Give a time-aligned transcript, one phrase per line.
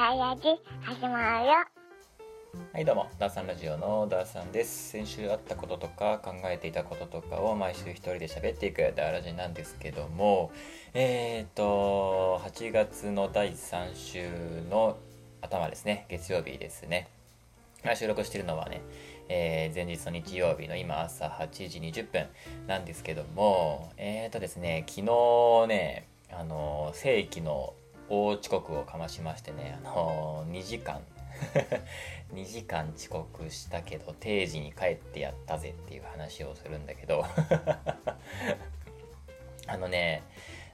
[0.00, 0.42] ダイヤジ
[0.80, 1.52] 始まるよ。
[2.72, 4.92] はいどうもダーさんラジオのダーさんです。
[4.92, 10.52] 先週あったこととか考えていたこととかを毎週一人で喋っていくダーラジなんですけども
[10.94, 14.30] えっ、ー、と8月の第3週
[14.70, 14.96] の
[15.42, 16.06] 頭ですね。
[16.08, 17.08] 月曜日ですね。
[17.94, 18.80] 収録してるのはね、
[19.28, 22.26] えー、前日の日曜日の今朝8時20分
[22.66, 27.74] なんですけどもえっ、ー、とですね昨日ねあの正規の
[28.10, 31.00] 大遅刻をかましましてね、あの2時間。
[32.34, 37.24] 2時間遅刻したけど定時に帰ってやったぜっていう話をするんだけど。
[39.66, 40.24] あのね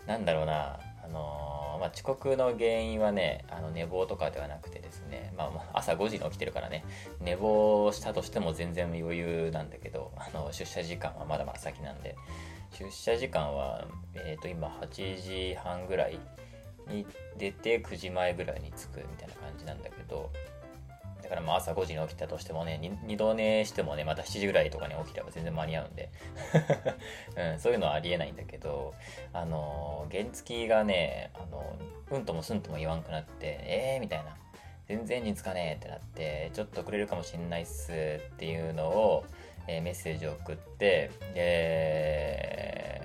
[0.07, 6.83] なんだろうなあのー、まあ、遅刻の原因はねあの寝坊とかではなくてですね、まあ、朝5時に起きてるからね
[7.21, 12.17] 寝坊したとしても全然余裕なんだけどあの出社時間はまだまだ先なんで。
[12.73, 16.19] 出社時間は、えー、と今8時半ぐらい
[16.89, 17.07] に
[17.39, 20.31] 出て9時前ぐらいに着くみたいな感じなんだけど
[21.23, 26.09] だからまあ朝5時に起きたとしてもね2度寝してもねまた7時ぐらいとかに起きれば全然間に合うんで、
[27.37, 28.95] うん、そういうのはありえないんだけど
[29.33, 31.77] あの原付がねあの
[32.11, 34.37] うんともすんとも言わんくなってえーみたいな。
[34.89, 37.95] 全然につかねえってなってちょっと遅れるかもしんないっすっ
[38.37, 39.25] ていうのを、
[39.67, 42.96] えー、メッセージを送ってで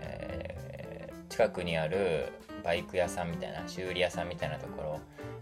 [1.32, 2.28] 近くにある
[2.64, 5.00] バイク屋さんみたいな修理屋さんみたいなところ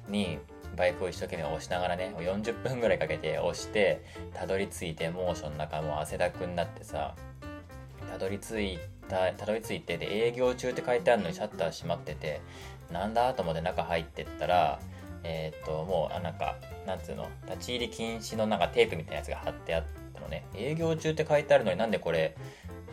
[0.07, 0.37] に
[0.77, 7.15] バイクを一生懸命押しながらね40分ぐらいかけて押してたどり着いてモーションの中もう汗だくになってさ
[8.09, 12.41] たどり着いたたどり着いてで営業中って書いてあるのにシャッター閉まってて
[12.91, 14.79] なんだと思って中入ってったら
[15.23, 20.45] えー、っともうあなんかなんつうの立ち入り禁止のなんかテープみたいなやつが貼ってあったのね。
[20.55, 22.35] 営業中って書いてあるのになんでこれ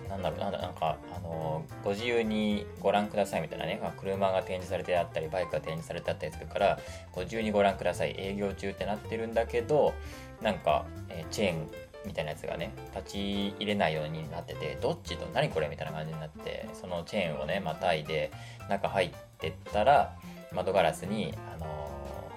[0.08, 6.78] なんだろうな、なんか、あのー、ご自由にご覧くださいみたいなね、車が展示されてあったり、バイクが展示されてあったりするから、
[7.12, 9.94] ご自由にご覧ください、営業中ってなってるんだけど、
[10.42, 11.70] なんか、えー、チェーン
[12.06, 18.30] みたいなやつがね、立ち入れないようになってて、どっちと何これみたいな感じになって、そのチェーンをね、またいで、
[18.68, 20.16] 中入ってったら、
[20.52, 21.90] 窓ガラスに、あの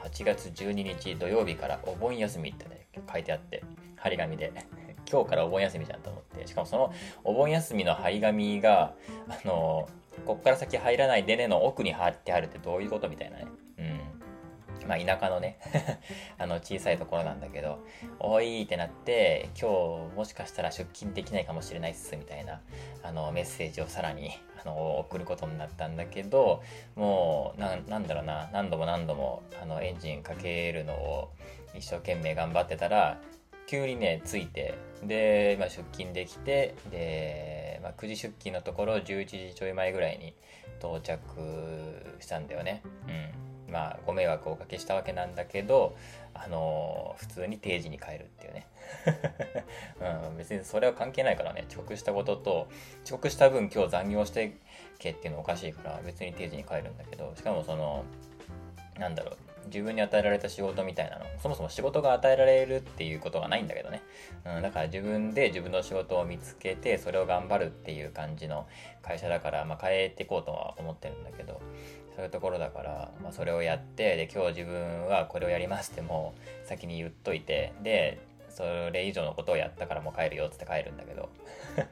[0.04, 3.64] ー、8月12日土曜日からお盆休みってね、書いてあって、
[3.98, 4.52] 張り紙で。
[5.12, 6.94] 今日からお盆休みじゃんと思って、しかもその
[7.24, 8.94] お盆休みの張り紙が、
[9.28, 9.90] あの、
[10.26, 13.48] こっから先入らないでねの奥に貼ってあるってどういうことみたいなね。
[13.80, 14.88] うん。
[14.88, 15.60] まあ田舎のね
[16.40, 17.80] あの小さいところなんだけど、
[18.20, 22.62] おいってなって、今日もしかしたら出勤できないかもしれないっすみたいな
[23.04, 24.32] あのメッセージをさらに
[24.62, 26.64] あの送ることになったんだけど、
[26.96, 31.30] もうななんだろうな、何度も何度もあのエンジンかけるのを
[31.76, 33.20] 一生懸命頑張ってたら、
[33.68, 40.34] 急にね、着いて、で、まあ、出勤できて、で、まあ、9時出勤のところ11時ちょい前ぐらいに
[40.80, 41.20] 到着
[42.20, 42.82] したんだよね。
[43.08, 43.12] う
[43.70, 43.72] ん。
[43.72, 45.96] まあ、ご迷惑をおかけしたわけなんだけど、
[46.34, 48.68] あのー、普通に定時に帰るっていうね。
[50.32, 52.68] うん、別にそれは関係ないからね、遅刻したことと、
[53.06, 54.54] 遅刻した分今日残業して
[54.98, 58.04] けっていうのおかしいから、別に定時に帰るんだけど、しかもその、
[58.98, 59.38] なんだろう、
[59.70, 64.02] 自分に与えられた仕事みたいなの、そもそも仕事が与えられるっていうことがないんだけどね。
[64.46, 68.68] うん、だから自分で自分の仕事を見つけて、それを頑張るっていう感じの
[69.02, 71.62] 会社だから、まあ変えていこうとは思ってるんだけど、
[72.16, 76.34] そういうところだから、まあそれをやって、で、今日自分はこれをやりますっても
[76.66, 78.20] う先に言っといて、で、
[78.50, 81.30] それ以上のことをやったからもう帰るよっつって帰るんだけど、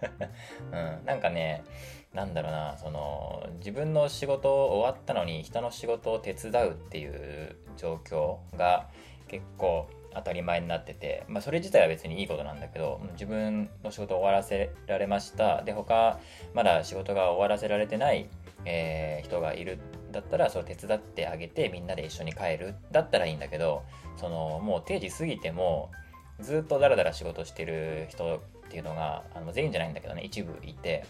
[0.73, 1.63] うん、なんかね、
[2.13, 8.87] なんだろうな、その、自分の仕事終わったのに人の仕事を手伝うっていう状況が
[9.27, 15.61] 結構当たり前になってて、まあそれ自体は別にいいことなんだけど、自分の仕事終わらせられました。
[15.63, 16.19] で、他、
[16.53, 18.27] まだ仕事が終わらせられてない、
[18.65, 19.79] えー、人がいる
[20.11, 22.75] だったら、それ手伝ってあげてみんなで一緒に帰る。
[22.91, 23.83] だったらいいんだけど、
[24.15, 25.91] その、もう定時過ぎても、
[26.39, 28.39] ずっとダラダラ仕事してる人っ
[28.69, 31.05] ていうのが、あの全員じゃないんだけどね、一部いて、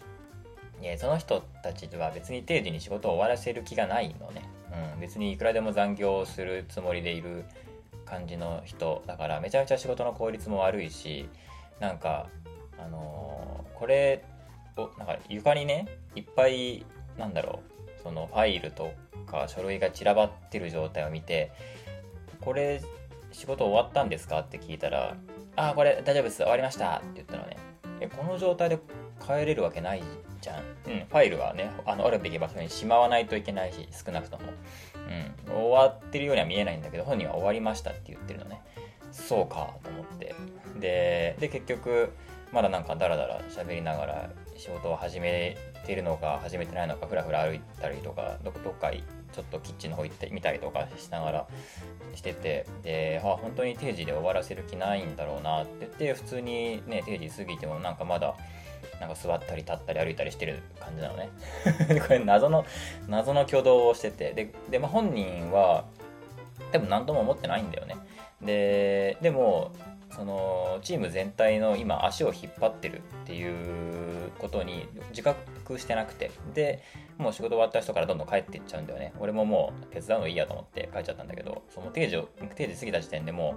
[0.97, 4.43] その人たちは別に定時に仕事を終わらせる気がないのね。
[4.93, 7.45] うん、別にいくらでも残業するつもりでいる
[8.05, 11.27] 感じの人だからめちゃめちゃ仕事の効率も悪いし
[11.79, 12.27] なんか
[12.77, 14.23] あのー、これ
[14.77, 16.85] をなんか床にねいっぱい
[17.17, 17.59] なんだろ
[17.99, 18.91] うそのファイルと
[19.25, 21.51] か書類が散らばってる状態を見て
[22.39, 22.81] これ
[23.31, 24.39] 仕事終わったんですか？
[24.39, 25.15] って聞いたら
[25.55, 26.37] ああこれ大丈夫です。
[26.37, 26.97] 終わりました。
[26.97, 27.57] って言ったのね。
[27.99, 28.77] えこの状態で
[29.25, 30.03] 帰れるわけない
[30.41, 30.63] じゃん。
[30.91, 34.43] うん、ファイルはね、あの、あるべき場所にしまわないといけないし、少なくとも。
[35.47, 38.61] うん、終わってるようには見えないんだけど、本人は終わりましたって言ってるのね。
[39.11, 40.35] そうか、と思って。
[40.79, 42.13] で、で、結局、
[42.51, 51.47] まだなんかダラダラ喋りながら仕事を始めてるのか始めてないのかふらふら歩いたりとかどどっかちょっとキッチンの方行ってみたりとかしながら
[52.15, 58.35] しててで、あ、本当に定時で終わらせる気ないんだろうなって言って普通にね定時過ぎてもなんかまだ
[58.99, 61.29] なんか座ったり立ったり歩いたりしてる感じなのね。
[62.07, 62.65] これ謎の
[63.07, 64.33] 謎の挙動をしてて。
[64.33, 65.85] でで、まあ、本人は
[66.71, 67.95] 多分何とも思ってないんだよね。
[68.41, 69.71] ででも
[70.11, 76.31] そのチーム全体の今足を引っ張ってるっていうことに自覚してなくて。
[76.53, 76.81] で
[77.17, 79.13] もう仕事終わった人からどんどん帰っていっちゃうんだよね。
[79.19, 81.63] 俺ももう手伝うのいいやと思って帰っちゃったんだけど。
[81.69, 83.55] その定時を定時過ぎた時点でも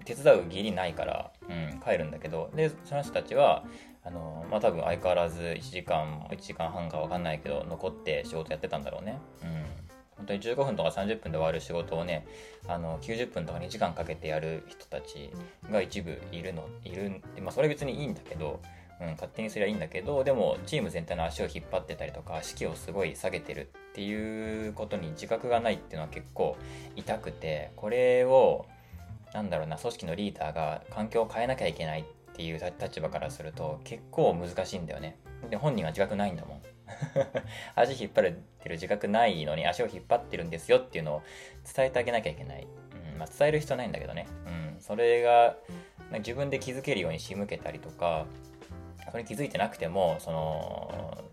[0.00, 2.50] う手伝う義理ないから、うん、帰るんだけど。
[2.54, 3.64] でその人たちは
[4.06, 9.18] あのまあ多分相変わらず1時間1時間半か分かんないけど残って仕事やってたんだろうね。
[9.42, 9.86] うん。
[10.16, 12.26] 本当に15分とか30分で終わる仕事をね
[12.66, 15.30] あの90分とか2時間かけてやる人たち
[15.70, 18.60] が一部いるのいるまあそれ別にいいんだけど、
[19.00, 26.56] うん、勝手にすりゃいいんだけどでもチーム全体の足を引っ張ってたりとか士気をすごい下げてるっていうことに自覚がないっていうのは結構
[26.96, 28.66] 痛くてこれを
[29.34, 32.04] なんだろうな組織のリーダーが環境を変えなきゃいけないっ
[32.36, 35.18] ていう立場からすると結構難しいんだよね
[35.48, 36.62] で本人は自覚ないんだもん
[37.74, 41.22] 足引っ張るってる自覚ないのに足を引っ張ってるんですよっていうのを
[41.74, 42.66] 伝えてあげなきゃいけない。
[43.12, 44.26] うんまあ、伝える必要ないんだけどね。
[44.46, 45.56] うん、それが
[46.18, 48.26] 自分で気づけるように仕向けたりとか、
[49.10, 51.24] それ気づいてなくても、その、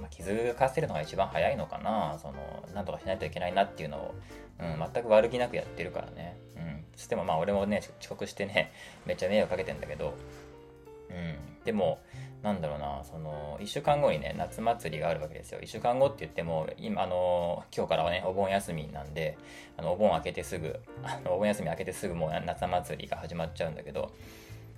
[0.00, 2.18] まあ、気づかせるのが一番早いのかな。
[2.20, 4.14] その、なんとかしないといけないなっていうのを、
[4.60, 6.36] うん、全く悪気なくやってるからね。
[6.56, 6.84] うん。
[6.96, 8.72] つってもまあ俺もね、遅刻してね、
[9.06, 10.14] めっちゃ迷惑かけてんだけど、
[11.10, 11.64] うん。
[11.64, 12.00] でも、
[12.42, 15.60] なんだろうな、その、1週間後にね、夏祭りがあるわけですよ。
[15.60, 19.36] 1週間後って言っても、今、あの、今日からはね、お盆休みなんで、
[19.76, 24.10] あの、お盆明けてすぐ、あの、お盆休み明けてすぐもう夏祭りが始まっちゃうんだけど、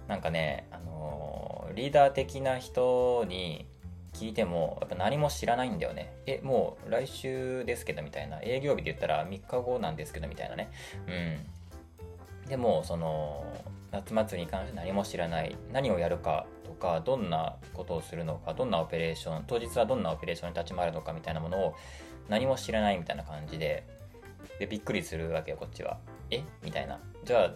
[0.08, 3.66] なんかね、あの、リーダー的な人に
[4.12, 6.12] 聞いても、やっぱ何も知らないんだよね。
[6.26, 8.40] え、もう来週ですけど、みたいな。
[8.42, 10.70] 営業日で言ったら3日後なんですけど、みたいなね。
[11.06, 12.48] うん。
[12.48, 13.44] でも、その、
[13.92, 15.56] 夏祭りに関して何も知らない。
[15.72, 21.74] 何をやるかとかどんなことをするのかどんなオペレーション当日はどんなオペレーションに立ち回るのかみたいなものを
[22.28, 23.86] 何も知らないみたいな感じで
[24.58, 25.98] でびっくりするわけよこっちは。
[26.30, 26.42] え？
[26.64, 26.98] みたいな。
[27.24, 27.50] じゃあ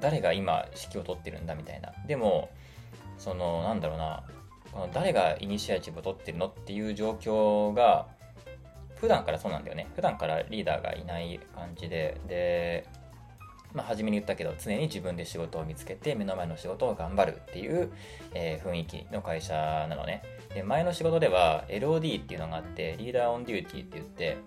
[0.00, 1.92] 誰が今指揮を取ってるんだみたいな。
[2.06, 2.50] でも
[3.16, 4.24] そのなんだろうな。
[4.72, 8.08] この誰がイニシアチブを取ってるのっていう状況が
[8.96, 9.86] 普段からそうなんだよね。
[9.94, 12.20] 普段からリーダーがいない感じで。
[12.26, 12.84] で
[13.76, 17.92] まあ、初めに言ったけど常に自分で仕事を見つけて目の前の仕事を頑張るっていう、
[18.32, 20.22] えー、雰囲気の会社なのね
[20.54, 24.38] で前の仕事では LOD っていうのがあってリーダーオンデューティーって言って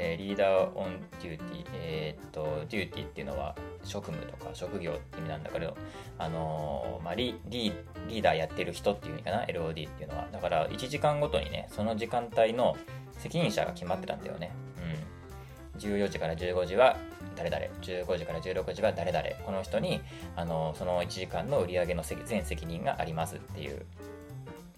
[0.00, 5.76] えー、リーダーオンデューティー、えー、っと、デューティーっていうのは職務とか職業って意味なんだけど、
[6.18, 10.28] あのー、まあリ、リーダーやってる人っていう意味かな、LOD っていうのは。
[10.30, 12.76] だから1時間ごとにね、その時間帯の
[13.18, 14.52] 責任者が決まってたんだよね。
[15.74, 15.80] うん。
[15.80, 16.96] 14時から15時は
[17.38, 17.66] 誰々。
[17.82, 19.24] 15時から16時は誰々。
[19.46, 20.00] この人に
[20.36, 23.86] あのその1時間の売り上げの全責任がありますっていう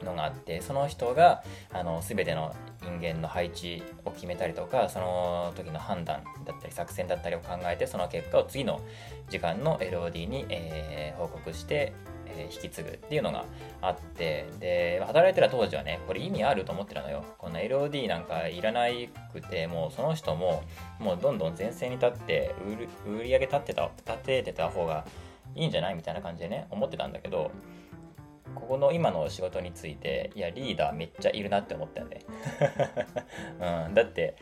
[0.05, 1.43] のがあってその人が
[1.73, 8.81] あの全ての人間の配置を決めたりとかその時の判断だったり作戦だったりを考えてその結果を次の
[9.29, 11.93] 時間の LOD に、えー、報告して、
[12.45, 13.45] 引き継ぐっていうのが
[13.81, 17.25] あってで働いてた当時はねこれ意味あると思ってたのよ。
[17.39, 18.87] こんな LOD なんかいらな
[19.33, 20.63] くてもうその人も
[20.99, 22.55] もうどんどん前線に立って
[23.07, 25.05] 売り上げ立ってた立ててた方が
[25.55, 27.50] いいんじゃないみたいな感じでね思ってたんだけど
[28.55, 32.21] ここの今の仕事についていやリーダーめっちゃいるなって思ったよね、
[33.87, 34.37] うん、だって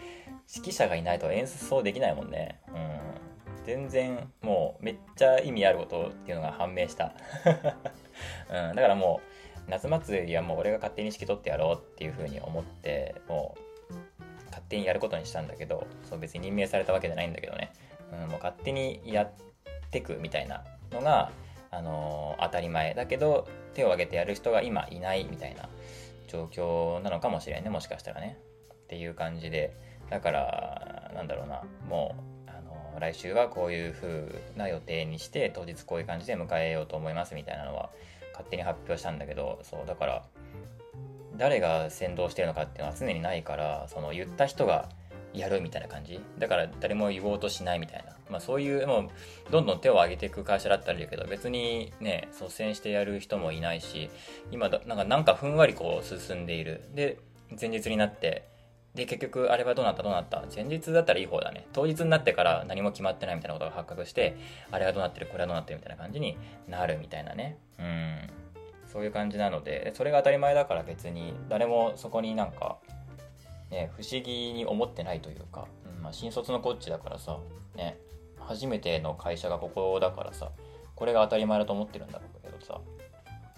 [0.55, 2.59] 指揮者がいないと演奏できないもんね。
[2.69, 3.28] うん。
[3.69, 7.13] 全然もうめっちゃ意味あることっていうのが判明した、
[8.51, 9.21] うん、だからも
[9.67, 13.55] う夏祭りはもう俺が勝手に指揮取ってやろうっていうふうに思っても
[13.91, 17.71] う勝手にやることにしたんだけどそう別に任命されたわけじゃないんだけどね、
[18.11, 19.33] うん、もう勝手にやっ
[19.91, 21.31] てくみたいなのが、
[21.71, 25.69] あのー、当たり前だけど手を挙げてやる人が今いないみたいな
[26.27, 28.39] 状況なのかもしれんねもしかしたらね。
[28.73, 29.77] っていう感じで。
[30.09, 31.63] だからなんだろうな。
[31.87, 32.38] もう
[32.99, 37.91] 来週はこういう風な予定にして当日こういう感じで迎えようと思いますみたいなのは
[38.33, 40.25] 勝手に発表したんだけどそうだから
[41.37, 44.89] 誰が先導してるのかっていうのは常にないからその言った人が
[45.35, 46.21] やるみたいな感じ。
[46.39, 54.11] だから誰も言おうとしないみたいな、まあ、そういうもうどんどん手を挙げていく会社だったらいいけど別にね率先してやる人もいないし
[54.51, 56.83] 今なんかなんかふんわりこう進んでいる。
[56.95, 57.19] で
[57.59, 58.48] 前日になって
[58.99, 61.69] で、結局、あれはどうなったどうなった前日だったらいい方だね。
[61.73, 64.37] 当日になってから何も決まってないみたいなことが発覚して、
[64.73, 66.37] あれはどうなってるこれはどうなってるみたいな感じに
[66.67, 67.59] なるみたいなね。
[67.79, 68.39] うん。
[68.93, 72.79] そういう感じなのでそれが当たり前だから別に誰もそこになんか
[73.71, 77.39] ね不思議に思ってないというか、うんまあ、新卒のコーチだからさ
[77.77, 77.99] ね
[78.41, 80.51] 初めての会社がここだからさ
[80.95, 82.81] これが当たり前だと思ってるんだろうけどさ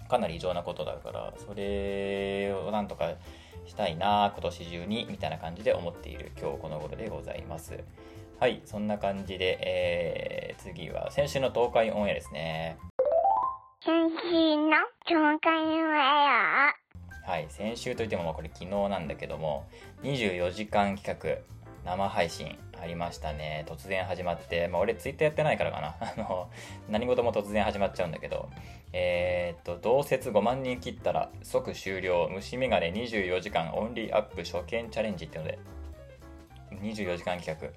[0.09, 3.13] かなり異常なことだからそれをなんとか
[3.71, 7.79] したいな今年中にみたいな感じで思っている今日この頃でございます。
[8.37, 12.77] はいそんな感じで、えー、次は先週の東海オンエアですね。
[13.81, 14.71] 先週の
[15.05, 16.73] 東海オンエア。
[17.25, 19.65] はい先週といってもこれ昨日なんだけども
[20.03, 21.39] 24時間企画
[21.89, 23.63] 生配信ありましたね。
[23.69, 25.95] 突然始まって、まあ、俺ツイッターやってないからかな。
[26.01, 26.49] あの
[26.89, 28.49] 何事も突然始まっちゃうんだけど
[28.93, 32.29] えー、っと同接5万人切ったら即終了。
[32.29, 35.59] 虫眼鏡24時間 Only Up 初見チャレンジっていうので
[36.81, 37.69] 24時間企画。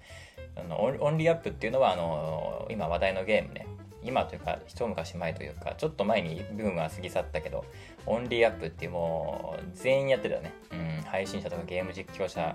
[0.57, 3.67] あの Only Up っていうのはあの今話題のゲームね。
[4.05, 7.65] 今というか一昔前というかちょっと前にブームは過ぎ去ったけど
[8.07, 12.55] Only Up っていうもう全員やってたよね、うん、配信者とかゲーム実況者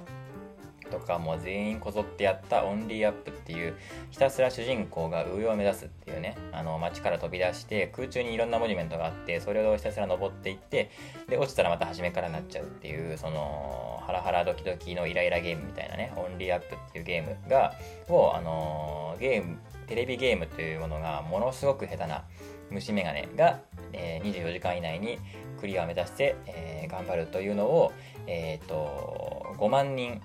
[0.89, 3.75] とかも全員こぞってやった Only Up っていう
[4.11, 10.91] ひたすら主人公が上を目指すっていうねあの街から飛び出して空中にいろんなモニュメントがあってそれをひたすら登っていって
[11.27, 17.73] で落ちたらまた初めからなっちゃうっていうそのハラハラドキドキのイライラゲームみたいなねオンリーアップっていうゲームが
[18.07, 22.23] をあのゲームテレビゲームというものがものすごく下手な
[22.69, 23.59] 虫眼鏡が、
[23.93, 25.17] えー、24時間以内に
[25.59, 27.91] クリアを目指して、えー、頑張るというのを、
[28.27, 30.21] えーと、と5万人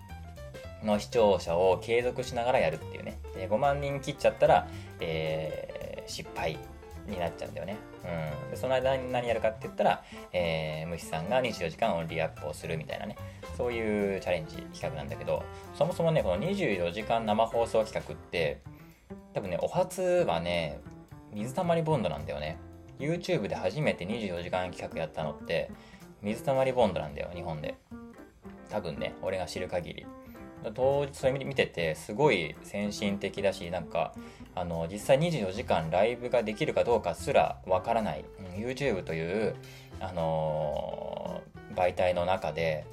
[0.83, 3.19] の視聴者を継続しながらやるっていうね。
[3.35, 4.69] で5万人切っちゃったら、
[5.01, 6.59] えー、失敗
[7.07, 7.77] になっちゃうんだよね。
[8.05, 8.51] うん。
[8.51, 10.03] で、その間に何やるかって言ったら、
[10.33, 13.17] えー、虫さんが24時間オンリーアップをするみたいなね。
[13.57, 15.43] そういうチャレンジ企画なんだけど、
[15.75, 18.61] そもそもね、この24時間生放送企画って、
[19.33, 20.81] 多分ね、お初はね、
[21.33, 22.59] 水溜りボンドなんだよね。
[22.99, 25.71] YouTube で初めて24時間企画やったのって、
[26.23, 27.75] 水溜りボンドなんだよ、日本で。
[28.71, 30.07] 多分ね、俺が知る限り。
[30.73, 34.15] 当日それ見ててすごい先進的だしなんか
[34.55, 39.57] あの実際24時間ライブができるかどうかすらわからない、うん、YouTube という、
[40.01, 42.87] あのー、媒体の中で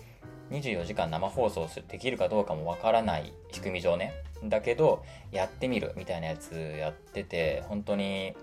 [0.51, 4.13] 24時間生放送できるかどうかもわからない仕組み上ね。
[4.44, 8.34] だけどやってみるみたいなやつやってて本当に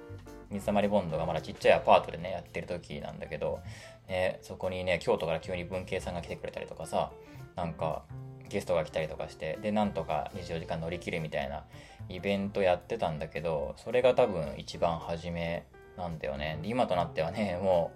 [0.50, 3.61] 水溜りボンドがまだちっちゃいアパートでねやってる時なんだけど、
[4.08, 7.11] ね、そこにね京都から急に文系さんが来てくれたりとかさ
[7.56, 8.04] なんか
[8.48, 11.64] ゲストが来たりとかしてでなんとか24時間乗り切るみたいな
[12.08, 16.60] イベントやってたんだけどそれが多分一番初めなんだよね。
[16.62, 17.90] 今となってはね も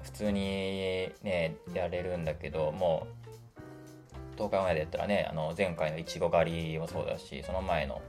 [0.00, 8.00] う普通にねやれるんだけどもう東海オンエアでやったらねあの前回のいちご狩りもそうだしその前の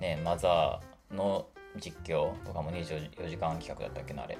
[0.00, 4.38] ねマザーの実況とかも24時間企画だったっけなあれ。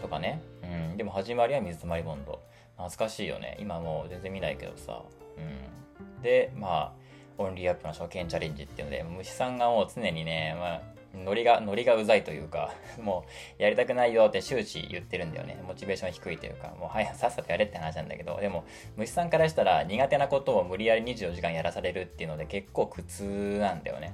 [0.00, 0.42] とかね。
[0.62, 0.96] うん。
[0.96, 2.40] でも始まりは水溜りボンド。
[2.76, 3.56] 懐かしいよね。
[3.60, 5.02] 今もう全然見ないけどさ。
[5.36, 5.89] うん。
[6.22, 6.92] で、まあ、
[7.38, 10.82] オンリーアップの初見チャレンジっていうので、虫さんがもう常にね、まあ、
[11.14, 12.72] ノリが、ノリがうざいというか、
[13.02, 13.24] も
[13.58, 15.58] う、やりたくないよって終始言ってるんだよね。
[15.66, 18.64] モチベーション低いというか、もう、はい、さっさとやれって話なんだけど、でも、
[18.96, 24.12] 虫さんからしたら苦手なことを無理やり24時間やらされるっていうので、結構苦痛なんだよね。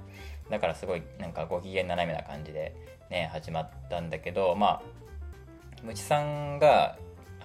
[0.51, 2.75] だからすごい、なんかご機嫌斜めな感じで、
[3.11, 4.83] ね、始まったんだけど、まあ、
[5.83, 6.97] 虫さんが、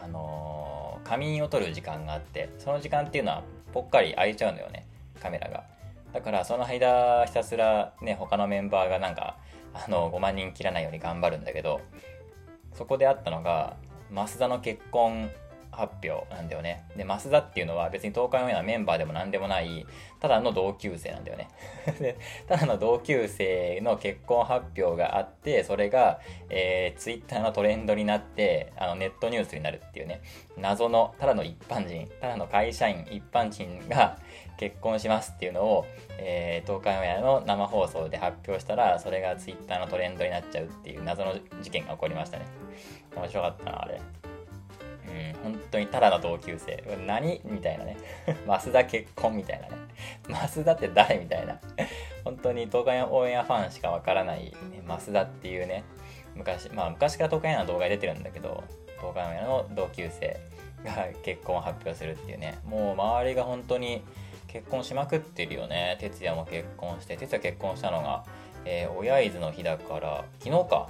[0.02, 4.86] あのー、仮眠を取る時間があって、その時間っていうのは、ぽっかり空いちゃうのよね
[5.22, 5.64] カメラが。
[6.14, 9.38] だからその間ひたすらね他のメンバーがなんか
[9.74, 11.80] あの5万人切らないように頑張るんだけど
[12.74, 13.78] そこであったのが
[14.12, 15.32] 増田の結婚
[15.72, 16.86] 発表なんだよね。
[16.96, 19.86] で、増田っていうのは別に東海オンエアのメンバーでも何でもない、
[20.20, 21.50] ただの同級生なんだよね。
[22.00, 30.22] で、ただの同級生の結婚発表があって、それが、えー、ツイッターのトレンドになって、あの、ネットニュースになるっていうね、
[30.58, 34.18] 謎の、ただの一般人、ただの会社員、一般人が
[34.58, 35.86] 結婚しますっていうのを、
[36.18, 42.46] えー、東海オンエアの生放送で発表したら、それがツイッターのトレンドになっちゃうっていう謎の事件が起こりましたね。
[43.16, 44.00] 面白かったな、あれ。
[45.44, 46.84] うん、本当にただの同級生。
[47.06, 47.98] 何みたいなね。
[48.48, 49.74] 増田結婚みたいなね。
[50.48, 51.60] 増田って誰みたいな。
[52.24, 54.52] 本当に東海オンエアファンしかわからない、ね、
[54.88, 55.84] 増田っていうね、
[56.36, 58.64] 昔、まあ昔から東海オンエアの動画に出てるんだけど、
[59.00, 60.40] 東海オンエアの同級生
[60.84, 62.60] が結婚を発表するっていうね。
[62.66, 64.04] もう周りが本当に
[64.48, 65.98] 結婚しまくってるよね。
[66.00, 68.26] 哲也も結婚して、哲也結婚したのが、
[68.66, 70.90] えー、親伊豆の日だから、昨日か。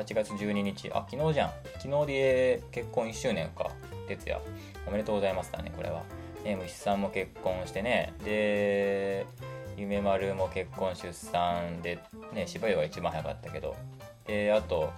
[0.00, 1.50] 8月12日、あ、昨日じゃん。
[1.78, 3.70] 昨日で結婚1周年か。
[4.08, 4.40] 哲也。
[4.86, 6.02] おめでとうございますだね、これは。
[6.44, 8.12] ね、虫さんも結婚してね。
[8.24, 9.26] で、
[9.76, 11.98] 夢丸も結婚出産で、
[12.32, 13.76] ね、芝居は一番早かったけど。
[14.26, 14.90] で、あと、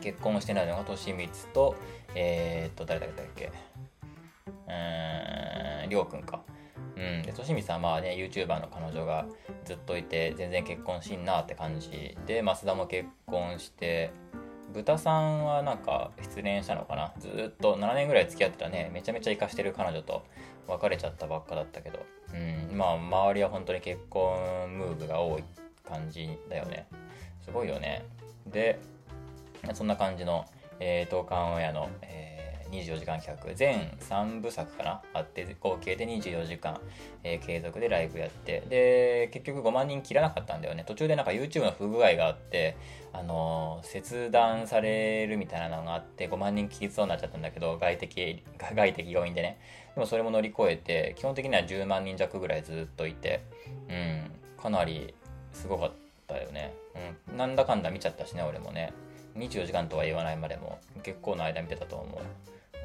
[0.00, 1.74] 結婚してないのがとしみつと
[2.14, 3.46] えー、っと誰だっけ？
[3.46, 6.40] うーんりょうくんか
[6.96, 7.22] うん。
[7.22, 9.26] でとしみつはまあね YouTuber の彼女が
[9.64, 14.10] ずっといて全然結婚しんなって感じで増田も結婚して
[14.72, 17.12] 豚さんはなんか失恋したのかな？
[17.18, 18.90] ずっと7年ぐらい付き合ってたね。
[18.92, 20.24] めちゃめちゃ生かしてる彼女と
[20.66, 22.04] 別れちゃったばっかだったけど。
[22.34, 22.36] う
[22.72, 22.76] ん。
[22.76, 25.44] まあ周りは本当に結婚ムーブが多い
[25.88, 26.88] 感じだよね。
[27.42, 28.04] すごいよね。
[28.46, 28.80] で
[29.74, 30.44] そんな感じの、
[30.80, 32.25] えー、東館オンエアの、えー
[32.70, 33.54] 24時間企画。
[33.54, 35.02] 全3部作かな。
[35.12, 36.80] あって合計で24時間、
[37.22, 38.62] えー継続でライブやって。
[38.68, 40.84] で結局5万人切らなかったんだよね。
[40.86, 42.76] 途中でなんか YouTube の不具合があって
[43.12, 49.60] あのー切断されるみたいなのがあって5万人切りそうになっちゃったんだけど外的外的要因でね。
[49.94, 53.42] でもそれも乗り越えて基本的には10万人弱ぐらいずっといて
[53.88, 54.30] うん
[54.62, 55.14] かなり
[55.52, 55.92] すごかっ
[56.26, 56.74] たよね、
[57.28, 58.92] うん、なんだかんだ見ちゃったしね俺もね。
[59.36, 62.20] 24時間とは言わないまでも結構の間見てたと思う。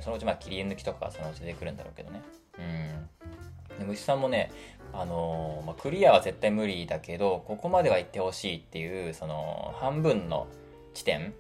[0.02, 2.22] そのうちまあ切り抜きとかそのうち出てくるんだろうけどね。
[2.60, 3.80] うん。
[3.80, 4.52] で虫さんもね
[4.94, 10.48] あのーまあ、クリアは絶対無理だけどここまでは行ってほしいっていうその半分の
[10.94, 11.34] 地点。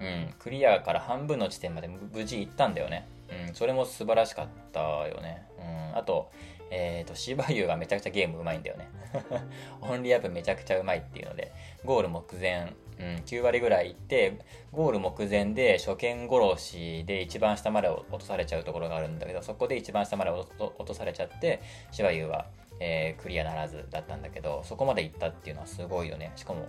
[0.00, 0.34] うん。
[0.38, 3.08] クリアから半分の地点まで無事行ったんだよね。
[3.54, 6.30] それも素晴らしかったよねうんあと
[6.70, 8.88] えっ、と、芝生がめちゃくちゃゲームうまいんだよね。
[9.80, 11.50] オンリーアップめちゃくちゃうまいっていうので、
[11.84, 14.34] ゴール目前、うん、9割ぐらいいって、
[14.72, 20.46] ゴール目前で初見殺しで一番下まで落とされちゃうところがあるんだけど、そこで一番下まで落
[20.84, 22.46] とされちゃって、芝生は、
[22.80, 26.32] えークリアならずだったんだけど、そこまで行ったっていうのはすごいよね。
[26.36, 26.66] しかも、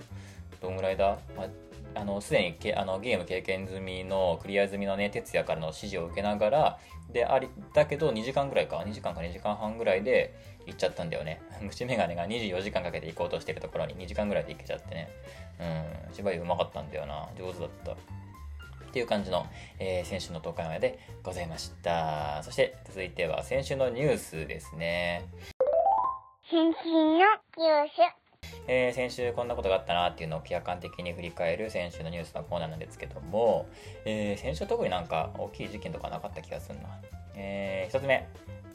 [0.62, 1.48] どんぐらいだ、まあ
[1.96, 6.79] あのすでにけあのゲーム経験済みのクリア済みのね哲也からの指示を受けながら
[7.12, 8.77] でありだけど2時間ぐらいか。
[8.77, 10.34] 2時間か2時間半ぐらいで
[10.65, 11.41] 行っちゃったんだよね。
[11.62, 15.10] 虫眼鏡が24時間かけて行こうとしてるところに2時間ぐらいで行けちゃってね。
[15.60, 17.29] うん芝居うまかったんだよな。
[17.38, 17.91] 上手だった。
[17.93, 17.96] っ
[18.91, 19.46] ていう感じの、
[19.77, 22.41] えー先週の東海オンエアでございました。
[22.43, 25.25] そして続いては先週のニュースですね。
[26.50, 28.29] 先週のニュース。
[28.67, 33.67] えー先週こんなことがあったなっていうのを客観的に振り返る先週のニュースのコーナーなんですけども、
[34.06, 36.89] えー先週特になんか大きい事件とかなかった気がするな。
[37.36, 38.28] えー1つ目、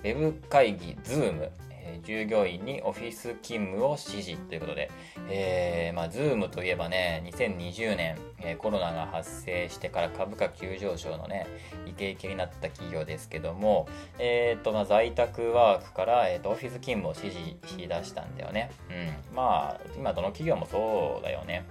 [0.02, 1.48] ウェブ会議 Zoom、
[1.84, 4.90] えー従業員にオフィス勤務を指示ということで、
[5.30, 11.46] えーまあ、Zoom といえばね、2020年、えーコロナが発生してから株価急上昇のね、
[11.86, 18.70] イケイケになった企業ですけども、えっとまあ、在宅ワークから、えーとオフィス勤務を指示しだしたんだよね。
[18.90, 21.64] うん、まあ今どの企業もそうだよね。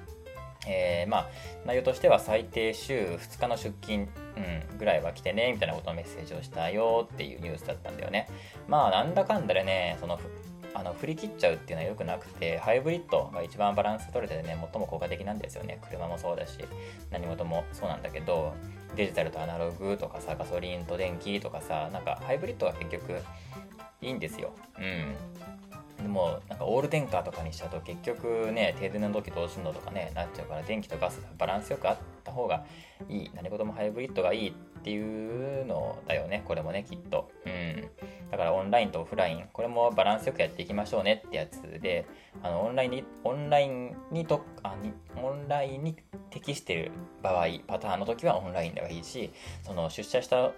[0.68, 1.30] えーまあ
[1.66, 8.28] 内容としては最低週2日の出勤、うん、ぐらいは来てねみたいなことのメッセージをしたよっていうニュースだったんだよね。
[8.68, 10.20] まあなんだかんだでねその
[10.76, 15.80] あの振り切っちゃうっていうのは良くなくてハイブリッドが一番バランス取れててね最も効果的なんですよね。
[15.88, 16.58] 車もそうだし
[17.12, 18.54] 何事もそうなんだけど
[18.96, 23.22] デジタルとアナログとかさガソリンと電気とかさなんかハイブリッドが結局
[24.02, 24.52] いいんですよ。
[24.78, 25.33] うん。
[26.04, 32.66] でもなんかオール電化とかにしちゃうと結局ね停電の時どうすんのとかねなっちゃうから電気とガスバランスよくあった方が
[33.10, 37.32] いい何事もハイブリッドがいいっていうのだよねこれもねきっと。
[37.46, 37.90] うん。
[38.34, 42.08] だからオンラインとオフラインこれもバランスよくやっていきましょうねってやつで
[42.42, 45.96] あのオンラインにオンラインにとあにオンラインに
[46.32, 50.52] 適してる場合パターンの時はオンラインではいいしその出社した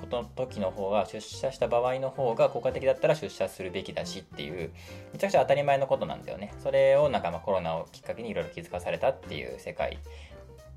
[0.00, 4.70] ことの時の方が出社した場合の方が効果的だったら出社するべきだしっていう
[5.12, 6.52] めちゃくちゃ当たり前のことなんだよね。
[6.62, 9.98] それをなんかまコロナをきっかけにいろいろ気づかされたっていう世界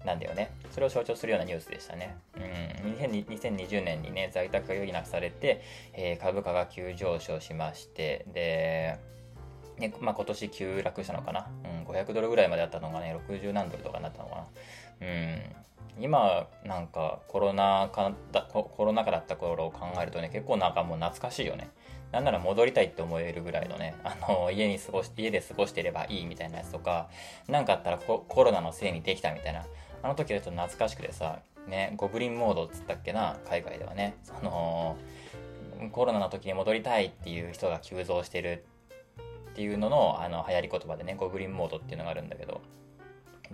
[0.06, 0.52] なんだよね。
[0.72, 2.16] それを象徴するようなニュースでしたね。
[2.36, 2.94] うん。
[2.94, 5.62] 2020年にね在宅が余儀なくされて、
[5.94, 8.98] えー株価が急上昇しましてで
[9.78, 11.48] ねまあ、今年急落したのかな、
[11.86, 14.48] うん、500ドルぐらいまであったのがね60何ドルとかになったのかな。
[15.02, 15.42] うん。
[16.00, 21.70] 今なんかコロナ禍だコロナ禍だった頃を考えるとね結構なんかもう懐かしいよね。
[22.12, 27.10] なんなら戻りたいって思えるぐらいのねあの家に過ごし家で過ごしてればいいみたいなやつとか
[27.48, 29.66] 何かあったらココロナのせいにできたみたいな。
[30.04, 34.16] あの時はちょっと懐かしくてさねゴブリンモードっつったっけな海外ではね。
[34.24, 34.98] その
[35.92, 38.66] コロナの時に戻りたいっていう人が急増してる
[39.52, 42.62] っていうののあの流行り言葉でねゴブリンモードっていうのがあるんだけど。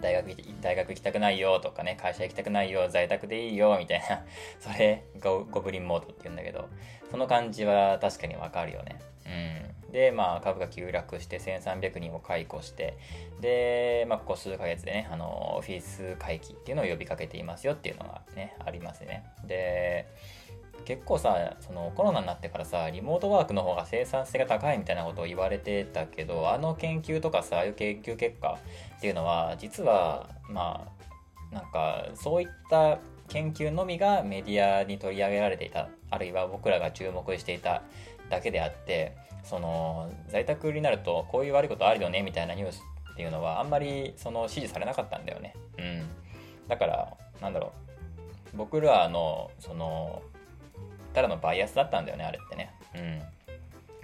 [0.01, 4.23] 大学大学行きたくないよとかね会社行きたくないよ在宅でいいよみたいな。
[4.59, 6.69] それゴゴブリンモードって言うんだけど。
[7.11, 8.99] その感じは確かにわかるよね。
[9.25, 9.91] うん。
[9.91, 12.97] でまあ株が急落して1300人を解雇して。
[13.41, 19.25] でまあここ数ヶ月でねあのオフィス回帰っていうのを呼びかけていますよっていうのがねありますね。
[19.45, 20.05] で
[20.85, 28.57] 結構さそのコロナになってからさリモートワークの方が生産性が高いみたいなことを言われてたけどあの研究とかさああいう研究結果
[28.97, 30.87] っていうのは実はま
[31.51, 37.83] あなんかそういった研究のみがメディアに取り上げられていたあるいは僕らが注目していた
[38.29, 42.81] だけであってその在宅になるとこういう悪いことあるよねみたいなニュース
[43.13, 45.53] っていうのはあんまりその支持されなかったんだよね。
[45.77, 46.03] うん、
[46.67, 47.73] だからなんだろ
[48.53, 50.21] う僕らのその
[51.13, 52.73] ただのバイアスだったんだよねあれってね。
[52.95, 53.21] うん。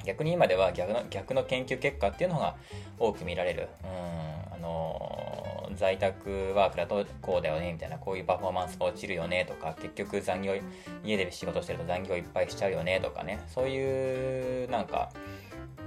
[0.05, 2.55] 逆に今では逆の逆の研究結果っていうのが
[2.99, 3.69] 多く見られる。
[3.83, 4.53] うん。
[4.53, 7.97] あの在宅ワークだとこうだよねみたいな。
[7.97, 10.55] こういうパフォーマンスが落ちるよねとか結局残業
[11.03, 13.39] 家で仕事してると残業いっぱいしちゃうよねとかね。
[13.47, 15.11] そういうなんか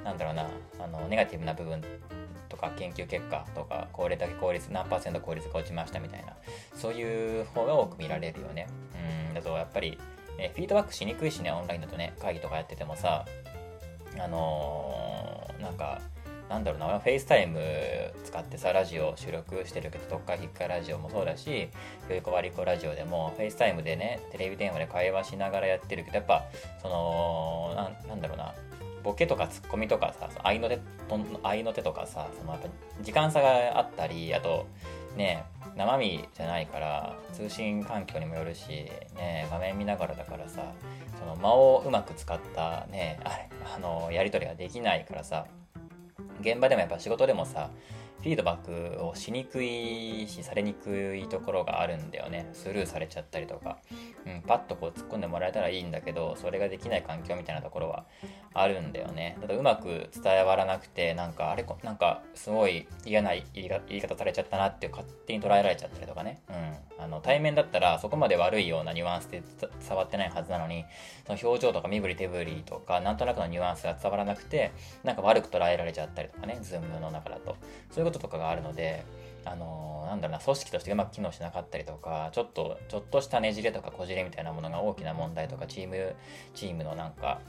[0.05, 0.49] なんだろうな。
[0.81, 1.83] あのネガティブな部分
[2.49, 6.35] とか研究結果とかこれだけ効率何パーセント効率が落ちましたみたいな。
[6.75, 8.67] そういう方が多く見られるよね。
[9.29, 9.35] うん。
[9.35, 9.99] だとやっぱり、
[10.39, 13.25] えフィードバックしにくいしねオンラインだとね会議とかやっててもさ
[14.19, 16.01] あのー、なんか
[16.49, 17.61] なんだろうな、フェイスタイム
[18.25, 21.69] 使ってさ、ラジオ収録してるけど、特化引っかラジオもそうだし、
[22.09, 26.45] よいこわりこラジオでも、フェイスタイムでね、テレビ電話で会話しながらやってるけど、やっぱ、
[26.81, 28.55] その、なんだろうな、
[29.03, 30.81] ボケとかツッコミとかさ、合いの手
[31.43, 32.69] 合いの手とかさ、そのやっぱ
[33.03, 34.67] 時間差があったり、あと、
[35.17, 35.45] ね、
[35.79, 40.73] 生身じゃないから通信環境にもよるし、ね、画面見ながらだからさ
[41.17, 45.47] その間をうまく使ったねあれあのやり取りができないからさ
[46.41, 47.71] 現場でもやっぱ仕事でもさ
[48.21, 52.51] フィードバックをしにくいしされにくいところがあるんだよね。
[52.53, 53.79] スルーされちゃったりとか、
[54.27, 58.05] うん、パッとこう突っ込んでもらえたらいいんだけどそれができない環境みたいなところは
[58.55, 59.39] あるんだよね。
[59.41, 66.53] ただうまく伝わらなくてなんかあれなんかすごい嫌な言い方されちゃったなって勝手に捉えられちゃったりとかね、う
[67.01, 69.43] ん、あの対面だったらそこまで悪いようなニュアンスで
[69.87, 70.85] 伝わってないはずなのに
[71.27, 74.73] その表情とか身振り手振りとかなんとなくのニュアンスが伝わらなくて
[75.05, 77.57] なんか悪く捉えられちゃったりとかねズームの中だと。
[77.91, 79.05] そういうこととかがあるので、
[79.45, 86.15] あのー、なんだろうな、組織としてうまく機能しなかったりとか、ちょっと、ちょっとしたねじれとかこじれみたいなものが大きな問題とか、チーム、
[86.55, 87.41] チームのなんか、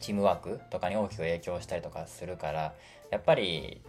[0.00, 2.74] チームワークとかに大きく影響したりとかするから、
[3.10, 3.80] やっぱり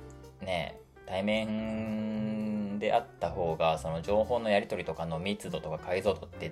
[0.42, 6.52] ね、対面であった方が、その情報のやり取りとかの密度とか解像度って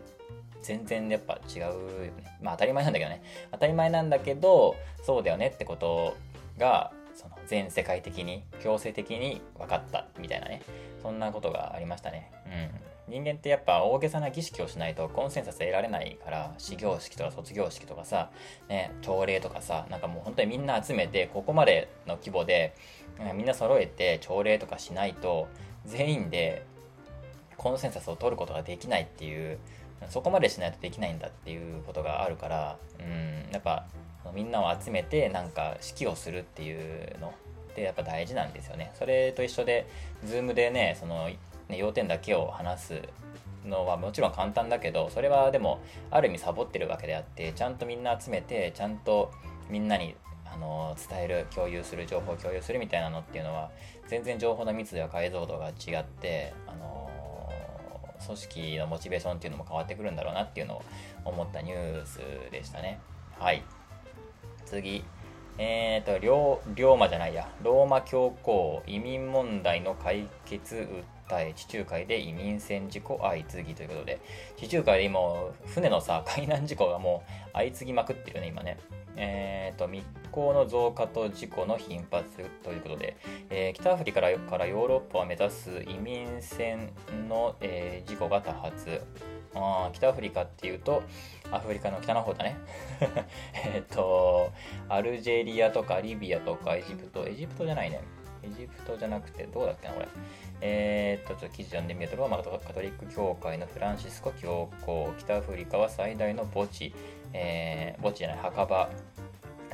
[0.62, 1.72] 全然やっぱ違うよ
[2.18, 2.38] ね。
[2.42, 3.22] まあ当たり前なんだけどね。
[3.52, 6.16] 当たり前なんだけど、そうだよねってこと
[6.58, 6.92] が
[7.24, 10.62] その全世界的に強制的に分かったみたいなね。
[11.02, 12.32] そんなことがありましたね。
[12.46, 12.94] うん。
[13.14, 18.30] 人間ってやっぱ大げさな儀式をしないとコンセンサス得られないから始業式とか卒業式とかさ、
[18.70, 22.74] ね、朝礼とかさなんかもう本当にみんな集めてここまでの規模で
[23.36, 25.50] みんな揃えて朝礼とかしないと
[25.86, 26.66] 全員で
[27.58, 29.60] コンセンサスを取ることができないっていう
[30.10, 33.52] そこまでしないとできないんだっていうことがあるからうん。
[33.52, 33.86] やっぱ
[34.32, 37.34] みんなを集めてなんか指揮をするっていうの
[37.72, 38.92] ってやっぱ大事なんですよね。
[38.98, 39.88] それと一緒で
[40.26, 41.30] Zoom でねその
[41.70, 43.02] ね要点だけを話す
[43.66, 45.80] のはもちろん簡単だけどそれはでも
[46.12, 49.32] ある意味サボってるわけであってちゃんとみんな集めてちゃんと
[49.70, 53.72] みんなにあの伝える共有する情報を共有するみたいなのっていうのは
[54.08, 57.10] 全然情報の密度や解像度が違ってあの
[58.26, 60.84] 組織のモチベーションっていうのも変わってくるんだろうなっていうのを
[61.26, 62.20] 思ったニュース
[62.52, 63.00] でしたね。
[63.40, 63.64] はい。
[64.74, 65.04] 次。
[65.60, 67.48] えっ、ー、と、龍馬じゃないや。
[67.64, 70.88] ローマ教皇移民問題の解決
[71.30, 74.20] 訴え、地中海で移民船事故相次ぎということで、
[74.58, 75.20] 地中海で今、
[75.68, 78.80] 船のさ、海難事故がもう相次ぎまくってるね、今ね。
[79.16, 83.16] えっ、ー、と、密航の増加と事故の頻発ということで、
[83.52, 86.92] えー、北アフリカからヨーロッパを目指す移民船
[87.30, 89.02] の、えー、事故が多発。
[89.56, 91.04] あ北アフリカっていうと、
[91.52, 92.58] アフリカの北の方だね。
[93.76, 94.52] えっと、
[94.90, 98.02] アルジェリアとかリビアとかエジプト、エジプトじゃないね。
[98.44, 100.08] エジプトじゃなくて、どうだっけな、これ。
[100.62, 106.94] えー、っと、ちょっと記事読んでみると、ローマカトリック教会のフランシスコ教皇、北アフリカは最大の墓地、
[107.32, 108.90] えー、墓地じゃない、墓場、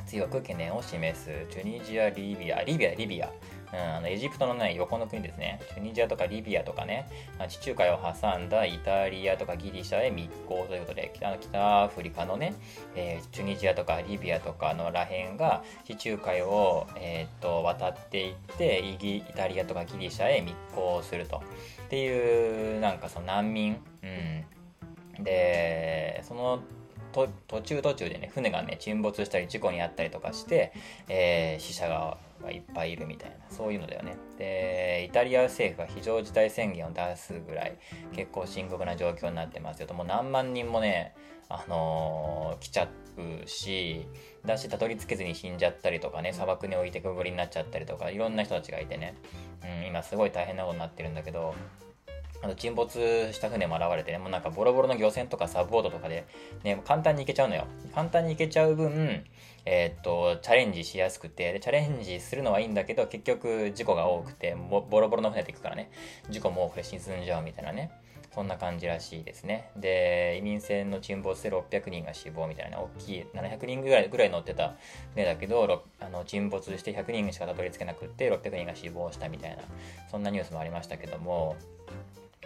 [0.06, 1.30] 強く懸念を示す。
[1.50, 3.30] チュニジア、リビア、リビア、リビア。
[3.72, 5.60] うん、あのエジプトのね、横の国ですね。
[5.74, 7.08] チュニジアとかリビアとかね、
[7.48, 12.54] 地中海を挟んだイタリアとかギリシャへ密航ということで、北北アフリカのね、
[12.94, 21.42] えー、チュニジアとかリビアとかのらへんが地中海を、えー、と渡っていってイギ、イタリアとかギリシャへ密航すると。
[21.86, 23.76] っていう、なんかその難民。
[24.02, 24.06] う
[25.20, 25.24] ん。
[25.24, 26.60] で、その
[27.12, 27.28] 途
[27.62, 30.72] 中途中でね船がね沈没したり事故に遭ったりとかして、
[31.08, 34.16] えー、死者がいっぱいいるみたいなそういうのだよね。
[34.38, 37.76] でイタリア政府が非常事態宣言を出すぐらい
[38.12, 39.94] 結構深刻な状況になってますよと。
[39.94, 41.14] もう何万人もね
[41.48, 44.06] あのー、来ちゃうし
[44.46, 49.16] だしたどり着けずに死んじゃったりとかね砂漠に置いてくぐりになっちゃったりとかいろんな人たちがいてね、
[49.82, 51.54] うん、今すごい大変なことになってるんだけど
[52.42, 56.26] あの沈没した船も現れてね、もうなんかボロボロの漁船とかサブボードとかで、
[56.64, 57.66] ね、簡単に行けちゃうのよ。
[57.94, 59.24] 簡単に行けちゃう分、
[59.64, 65.90] えー、っと、チャレンジしやすくて、で、チャレンジするのはいいんだけど、結局事故が多くて、ボロボロの船で行くからね、
[66.30, 67.90] 事故も多くて沈んじゃうみたいなね。
[68.32, 69.70] そんな感じらしいですね。
[69.76, 74.76] で、移民船の沈没で600人が死亡みたいな、大きい、700人ぐらいぐらい乗ってた
[75.14, 79.62] 船だけど、あの沈没して100人しかたどり着けなくて、600人が死亡したみたいな、
[80.10, 81.56] そんなニュースもありましたけども、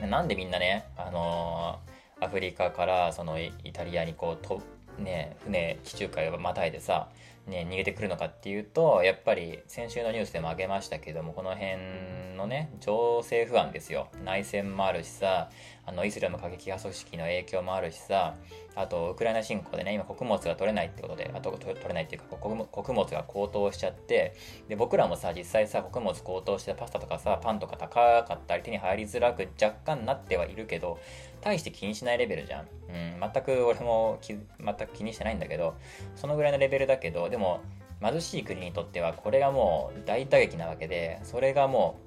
[0.01, 4.63] なんでみんなね、あのー、アフリカからそのイタリアにこう、
[4.99, 7.09] ね、船、地中海をまたいでさ、
[7.47, 14.09] ね、逃げてくるのかっていうと、やっぱり先週のニュースでも挙げましたけども、この辺のね、情勢不安ですよ。
[14.25, 15.51] 内戦もあるしさ、
[15.85, 18.37] あの、イスラム過激派組織の影響もあるしさ、
[18.75, 24.35] あと、ウクライナ侵攻でね、今穀物が取れないってことで、あと、取れないっていうか、穀物が高騰しちゃって、
[24.69, 30.99] で、僕らもさ、実際さ、穀物高騰してパスタとかさ、パンとか高かったり手に入りづらく若干なってはいるけど、
[31.45, 32.67] 大して気にしないレベルじゃん。
[32.89, 34.39] うん、全く俺も全
[34.75, 35.75] く気にしてないんだけど、
[36.17, 37.61] そのぐらいのレベルだけど、でも、
[38.03, 41.99] 貧しい国にとってはこれがもう大打撃なわけで、それがも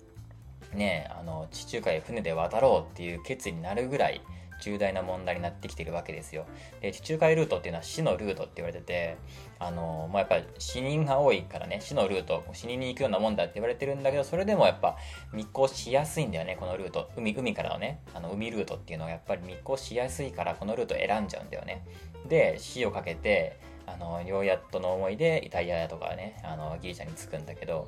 [0.73, 4.21] う、ね、あの、地中海船で渡ろうっていう決意になるぐらい、
[4.61, 6.45] 重大な問題になってきてるわけですよ。
[6.81, 9.17] で、地中海ルートっていうのは死のルートって言われてて、
[9.59, 14.97] あの、もうやっぱり死人が多いからね、死のルート、死にに行くようなもんだって言われてるんだけど、それでもやっぱ
[15.33, 17.09] 密航しやすいんだよね、このルート。
[17.15, 21.83] 海、海からのね、あの、海ルートっていうのはやっぱり密航しやすいから、このルート選んじゃうんだよね。
[22.27, 27.87] で、死をかけて、あの、ようやっとの思いでイタリアとかね、あの、ギリシャに着くんだけど、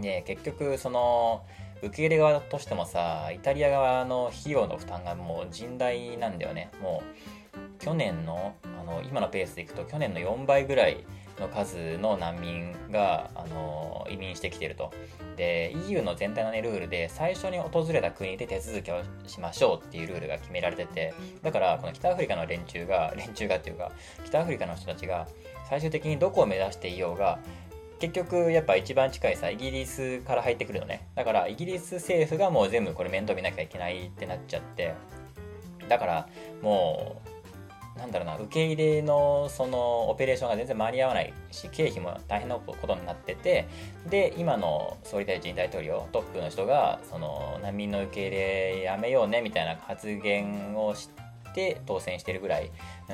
[0.00, 1.44] で、結局、その、
[1.82, 6.70] 受け入れ側としてもさ、イタリア側の費用の負担がもう甚大なんだよね。
[6.80, 11.04] もう、去年の、あの、今のペースでいくと、去年の4倍ぐらい
[11.38, 14.92] の数の難民が、あの、移民してきてると。
[15.36, 23.92] で、EU の全体のね、ルールで、最初に訪れた国で手続きをしましょうっていうルールが決められてて、だから、この北アフリカの連中が、連中がっていうか、
[24.24, 25.28] 北アフリカの人たちが、
[25.68, 27.38] 最終的にどこを目指していようが、
[28.00, 31.08] 結局やっぱ一番近いさイギリスから入ってくるのね。
[31.14, 34.94] だからイギリス政府がもう全部これ面倒見なきゃいけないってなっちゃって。
[35.88, 36.28] だから
[36.62, 43.66] もうなんだろうな受け入れのそのオペレーションが全然間に合わないし経費も大変なことになってて。
[44.08, 51.10] で今の総理大臣大統領トップの人がその難民の受け入れやめようねみたいな発言をし
[51.52, 52.70] て当選してるぐらい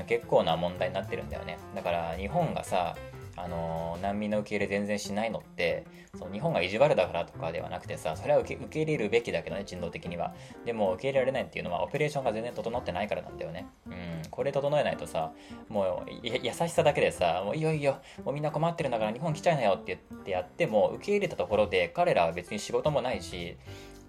[0.07, 1.57] 結構な問題になってるんだよね。
[1.75, 2.95] だから日本がさ
[3.37, 5.85] あの難民の受け入れ全然しないのって
[6.17, 10.35] その日本が意地悪だからとかではなくてさそれは受け受け入れるべきだけどね人道的には。
[10.65, 13.67] でも受け入れられないっていうのはオペレーションが全然整ってないからなんだよね。
[13.87, 13.95] うん。
[14.31, 15.33] これ整えないとさ
[15.69, 23.57] もう優しさだけでさもういいよいいよもうみんな困ってるんだから日本来ちゃいなよって言ってやっても受け入れたところで彼らは別に仕事もないし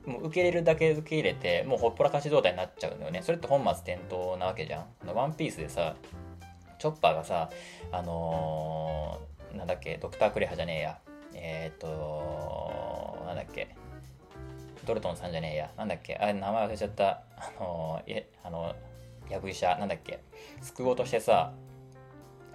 [0.05, 3.21] もう受け入れるだけ受け入れてもうほっぽらかし状態になっちゃうんだよね。
[3.23, 5.07] それって本末転倒なわけじゃん。
[5.07, 5.95] ワンピースでさ
[6.77, 7.49] チョッパーがさ、
[7.97, 10.99] あのー、なんだっけ、ドクター・クレハじゃねえや。
[11.33, 13.73] えっ、ー、となんだっけ、
[14.85, 15.71] ドルトンさんじゃねえや。
[15.77, 17.21] なんだっけ、あれ、名前忘れちゃった。
[17.37, 18.75] あのー、え、あの、
[19.29, 20.19] ヤブ医者、なんだっけ、
[20.61, 21.53] 救おうとしてさ、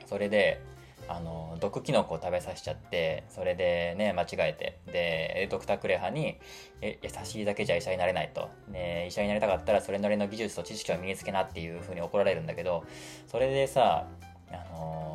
[0.04, 0.60] それで、
[1.08, 6.36] あの毒キノコを食べさせちゃってそれでね間違えてでドクター・クレハに
[6.80, 12.84] え優しいだけじゃ医者になれないと、ね、医者になりたかったらそれなりの技術と知識を身につけなっていうふうに怒られるんだけど
[13.26, 14.06] それでさ
[14.52, 15.09] あの、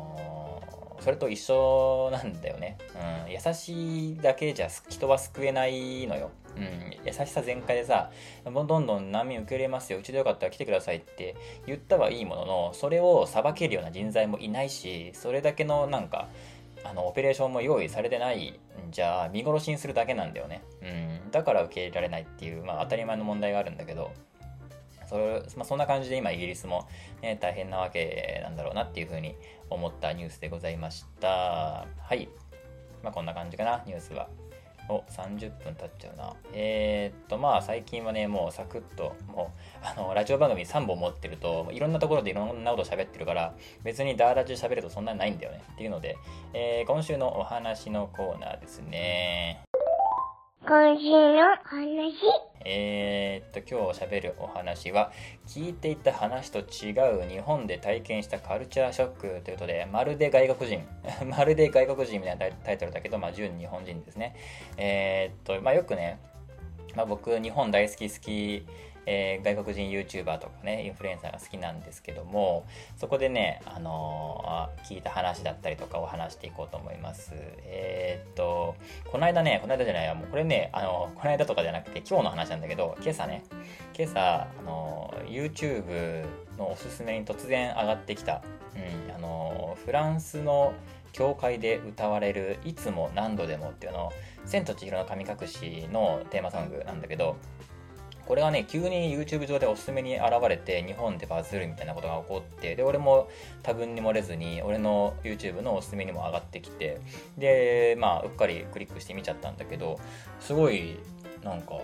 [1.00, 2.78] それと一緒なんだよね、
[3.26, 6.30] うん、優しいだけじゃ人は救えないのよ。
[6.56, 8.10] うん、優しさ全開でさ、
[8.44, 16.28] どんどん難民受け入れますよ、うちでよかったら来てくださいって言ったはいいものの、それを裁けるような人材もいないし、それだけのなんか、
[16.82, 20.62] あの、オペレーションも用意されてないんじゃ、見殺しにするだけなんだよね。
[20.82, 24.12] うん、だから受け入れられないっていう、まあ当たり前の問題があるんだけど、
[25.06, 26.88] それまあ、そんな感じで今イギリスも、
[27.22, 29.34] ね、大変なわけなんだろうなっていうふうに
[29.70, 31.86] 思ったニュースでございました。
[31.98, 32.28] はい。
[33.02, 34.28] まあこんな感じかな、ニュースは。
[34.88, 36.34] お、30分経っちゃうな。
[36.52, 45.62] えー、っと、まあ、最近はね、もうサクッと、もう、あの、ラジオ番組3本持ってると、いろんなところでいろんなこと喋ってるから、別にダーラジ喋るとそんなにないんだよね。
[45.72, 46.16] っていうので、
[46.52, 49.65] えー、今週のお話のコーナーですね。
[50.68, 52.12] 今週の話。
[52.64, 55.12] えー、っと、今日喋るお話は、
[55.46, 56.90] 聞いていた話と違
[57.24, 60.84] う日本で体験したカルチャーショックということで、まるで外国人、
[61.30, 64.34] まるで外国人みたいなタイトルだけど、まあ、純日本人ですね。
[64.76, 66.18] えー、っと、まあ、よくね、
[66.96, 68.66] まあ、僕、日本大好き好き
[69.06, 72.66] えー、外国人 YouTuber とかね、インフルエンサーが好きなんですけども、
[72.96, 77.32] そこでね、あのー、聞いた話だったりとかを話していこうと思います。
[77.34, 78.74] えー、っと、
[79.10, 83.44] この間ね、この間じゃないや、もうこれね、あの、この間とかじゃなくて今日の話なんだけど、今朝ね、
[83.96, 86.26] 今朝、あの、YouTube
[86.58, 88.42] のおすすめに突然上がってきた、
[88.74, 90.74] うん、あの、フランスの
[91.16, 94.12] 教会で歌われる「いつも何度でも」っていうの
[94.44, 97.36] 「千と千尋の神隠し」のテーマソングなんだけど
[98.26, 103.28] これがね、急に YouTube 上でおすすめに現れて、日本でバズるみたいなことが起こって、で、俺も
[103.62, 107.00] 多分に漏れずに、俺の YouTube のおすすめにも上がってきて、
[107.38, 110.00] で、まあ、うっかりクリックしてみちゃったんだけど、
[110.40, 110.98] すごい、
[111.44, 111.74] なんか、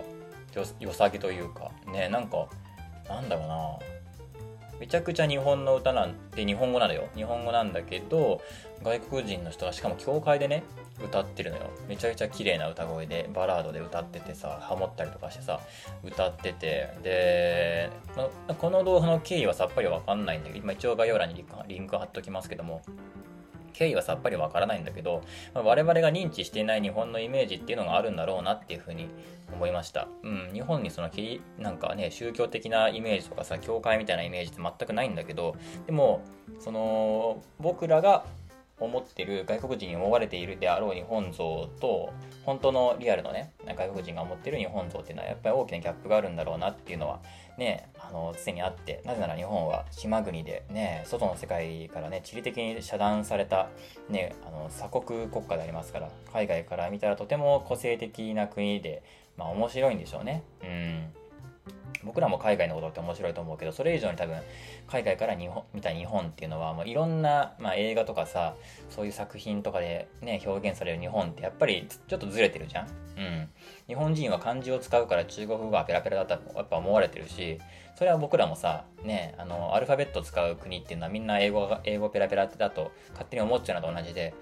[0.79, 2.47] よさげというか、ね、なんか、
[3.07, 3.79] なんだろうな、
[4.79, 7.07] めちゃくちゃ日本の歌なんて日本語なのよ。
[7.15, 8.41] 日本語なんだけど、
[8.83, 10.63] 外国人の人がしかも教会でね、
[11.03, 15.59] 歌ってるのよめちゃくちゃ綺麗な歌声でバラードで歌っててさハモったりとかしてさ
[16.03, 17.89] 歌っててで、
[18.47, 22.81] まこの動画の経緯はさっぱりわかんないんだけど今一応概要欄にリンクリンク貼っときますけども
[23.73, 29.09] 経緯はさっぱりわからないんだけど、まあ、我々が認知していない日本のイメージっていうのがあるんだろうなっていうふうに
[29.51, 30.07] 思いました。
[30.23, 36.21] うん、日本にそのきなんかね、宗教的なイメージとかさ、教会みたいなイメージって全くないんだけど、でも、
[36.59, 38.25] その、僕らが
[38.79, 42.11] 思ってる外国人に思われているであろう日本像と
[42.43, 47.19] 本当のリアルのね外国人が思ってる日本像っていうのはやっぱり大きなギャップがあるんだろうなっていうのは
[47.57, 53.69] ねあの常にあってなぜなら日本は島国でね外の世界からね地理的に遮断された
[54.09, 59.03] ねあの鎖国国家でありますから海外から見たらとても個性的な国で
[59.37, 60.43] まあ面白いんでしょうね。
[60.63, 61.22] うん。
[62.03, 64.35] 僕らも海外のことって面白いと思うけどそれ以上に多分
[64.87, 68.55] 海外から日本見た日本っていうのはもういろんな、まあ、映画とかさ
[68.89, 72.87] そういう作品とかでね表現される日本ってやっぱりちょっとずれてるじゃん？
[72.87, 72.89] う
[73.21, 73.49] ん。
[73.87, 77.59] 日本人は漢字を使うから中国語がペラペラだとやっぱ思われてるし
[77.95, 84.33] それは僕らもさねあのアルファベット使う国っていうのはみんな英語が英語ペラペラだと勝手に思っちゃうのと同じで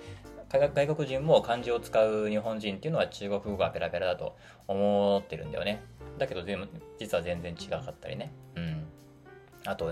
[0.50, 4.36] 外国人も漢字を使う日本人っていうのは中国語がペラペラだと
[4.68, 5.82] 思ってるんだよね。
[6.18, 6.44] だけど
[7.00, 8.32] 実は全然違かったりね。
[8.56, 8.84] うん。
[9.66, 9.92] あと、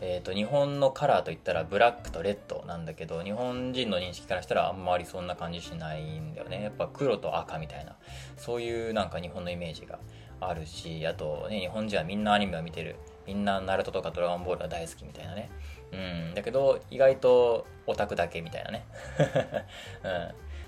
[0.00, 6.62] えっ、ー、と、日本のカラーといったらブラックとレッドなんだけど、日本人の認識からしたらあんまりそんな感じしないんだよね。
[6.62, 7.96] やっぱ黒と赤みたいな、
[8.36, 9.98] そういうなんか日本のイメージが
[10.40, 12.96] あるし、あとね、日本人はみんなアニメを見てる。
[13.26, 15.50] みんなナルトとかドラゴンボールが大好きみたいなね。
[15.92, 15.96] う
[16.30, 16.34] ん。
[16.34, 18.86] だけど、意外とオタクだけみたいなね。
[20.04, 20.08] う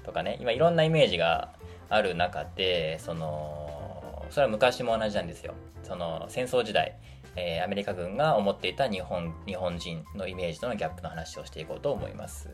[0.03, 0.05] ん。
[0.05, 1.53] とかね、今いろんなイメージが
[1.89, 3.90] ある中で、その、
[4.31, 5.55] それは昔も同じなんですよ。
[5.83, 6.97] その戦争時代、
[7.37, 12.49] えー、アメリカ軍が思っていた日本日本人のイメージとのギャップの話をしていこうと思います。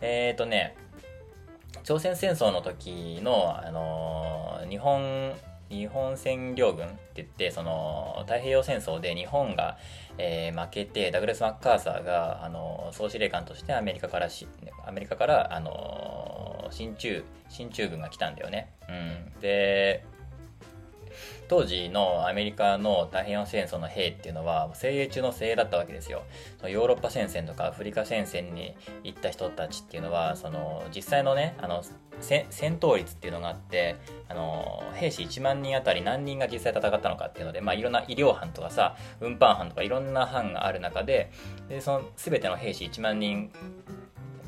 [0.00, 0.76] えっ、ー、とね、
[1.84, 5.32] 朝鮮戦争の時の、あのー、日本
[5.72, 9.78] 日本占領軍って言ってその太平洋戦争で日本が、
[10.18, 14.46] えー、負けてダグラス・マッカーサーが、あの総司令官としてアメリカからし
[14.86, 18.70] アメリカから、あの進駐進駐軍が来たんだよね。
[18.88, 18.92] う
[19.38, 20.04] ん、で
[21.52, 26.22] 当時のアメリカの太平洋戦争の兵っていうのは精鋭中の精鋭だったわけですよ。
[26.66, 31.82] ヨーロッパ戦線とかアフリカ戦線に行った人たちっていうのはその実際のねあの
[32.20, 32.46] 戦
[32.78, 33.96] 闘率っていうのがあって
[34.30, 41.30] あの兵士1万人あたり何人が実際戦ったのかっていうので、まあ、いろんな医療班とかさ運搬班とかいろんな班がある中で
[41.68, 43.52] でその全ての兵士1万人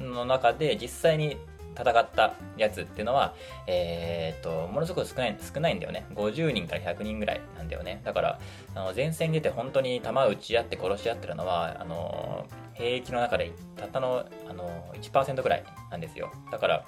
[0.00, 1.36] の中で実際に
[1.76, 3.34] 戦ったやつっていうのは、
[3.66, 6.06] えー、っと、ものすごく少ない、少ないんだよね。
[6.14, 8.00] 50人から100人ぐらいなんだよね。
[8.04, 8.40] だから、
[8.74, 16.32] あの前線に出て本当に弾撃ち合って殺し合ってるのは、あの、兵役の中でたったの、あの、1%ぐらいなんですよ。
[16.50, 16.84] だから、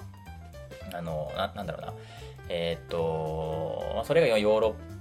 [0.93, 1.93] あの、ななんだろうな。
[2.49, 4.96] えー、っと、それがヨーロッ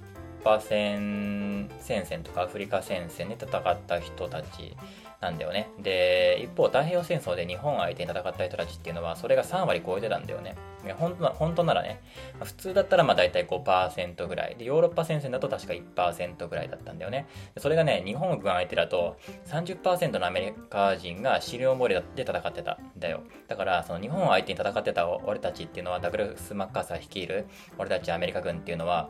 [0.46, 4.76] パ戦、戦線とかアフリカ戦線で戦った人たち
[5.20, 5.68] なんだよね。
[5.80, 10.54] で、一方、太平洋戦争で日本相手に戦った人たちっていうのは、それが3割超えてたんだよね。
[10.98, 12.00] 本当な本当ならね、
[12.44, 14.54] 普通だったらまあ大体5%ぐらい。
[14.54, 17.26] で、ヨーロッパ戦線だと確か1%ぐらいだったんだよね。
[17.58, 23.24] それがね、日本軍相手だと30%のアメリカ人が資料漏れで戦ってたんだよ。
[23.48, 27.46] だから、その日本相手に戦ってた俺たちっていうのは、ダグラス・マッカーサー率いる
[27.78, 29.08] 俺たちアメリカ軍っていうのは、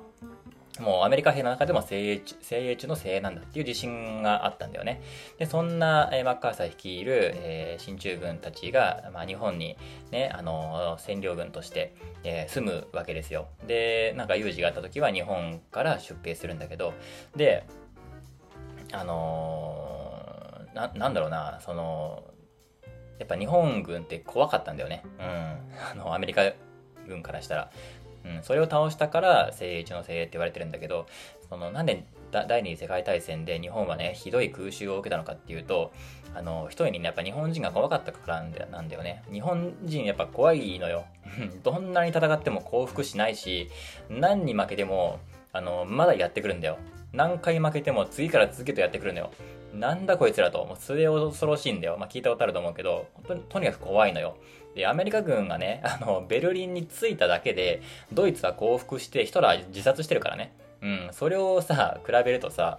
[0.81, 5.01] もうアメリカ兵の中でも精鋭精鋭中の精鋭なんだっていう自信があったんだよね。
[5.39, 9.77] で、そんな、マッカーサー率いる、えー、進駐軍たちが、まあ、日本に
[10.11, 13.49] ね、あのー、占領軍として、えー、住むわけですよ。
[13.67, 16.95] で、なんか有事があった時は日本から出兵するんだけど、
[17.35, 17.67] で、
[18.93, 22.25] あのー、な、なんだろうな、その、
[23.19, 25.03] やっぱ日本軍って怖かったんだよね。
[25.19, 25.25] うん。
[25.25, 26.53] あの、アメリカ
[27.07, 27.71] 軍からしたら。
[28.37, 31.07] うん、それを倒したから精鋭中の精鋭って言われてるんだけど
[31.49, 35.93] そのなんで第二次世界大戦で日本はね、ひどい空襲を受けたのかっていうと、
[36.35, 39.23] あの、一重にね、やっぱ日本人が怖かったからなんだよね。
[39.33, 41.07] 日本人やっぱ怖いのよ。
[41.63, 43.71] どんなに戦っても降伏しないし、
[44.11, 45.21] 何に負けても、
[45.53, 46.79] あの、まだやってくるんだよ。
[47.13, 49.31] 何回負けても次から続けてやってくるんだよ。
[49.79, 50.65] なんだこいつらと。
[50.65, 51.97] もうそれ恐ろしいんだよ。
[51.99, 54.37] まあ聞いたことあると思うけど、本当にとにかく怖いのよ。
[54.75, 60.53] で、アメリカ軍がね、 あの、ベルリンに着いただけで、ドイツは降伏してヒトラー自殺してるからね。
[60.83, 62.79] うん、それをさ、比べるとさ、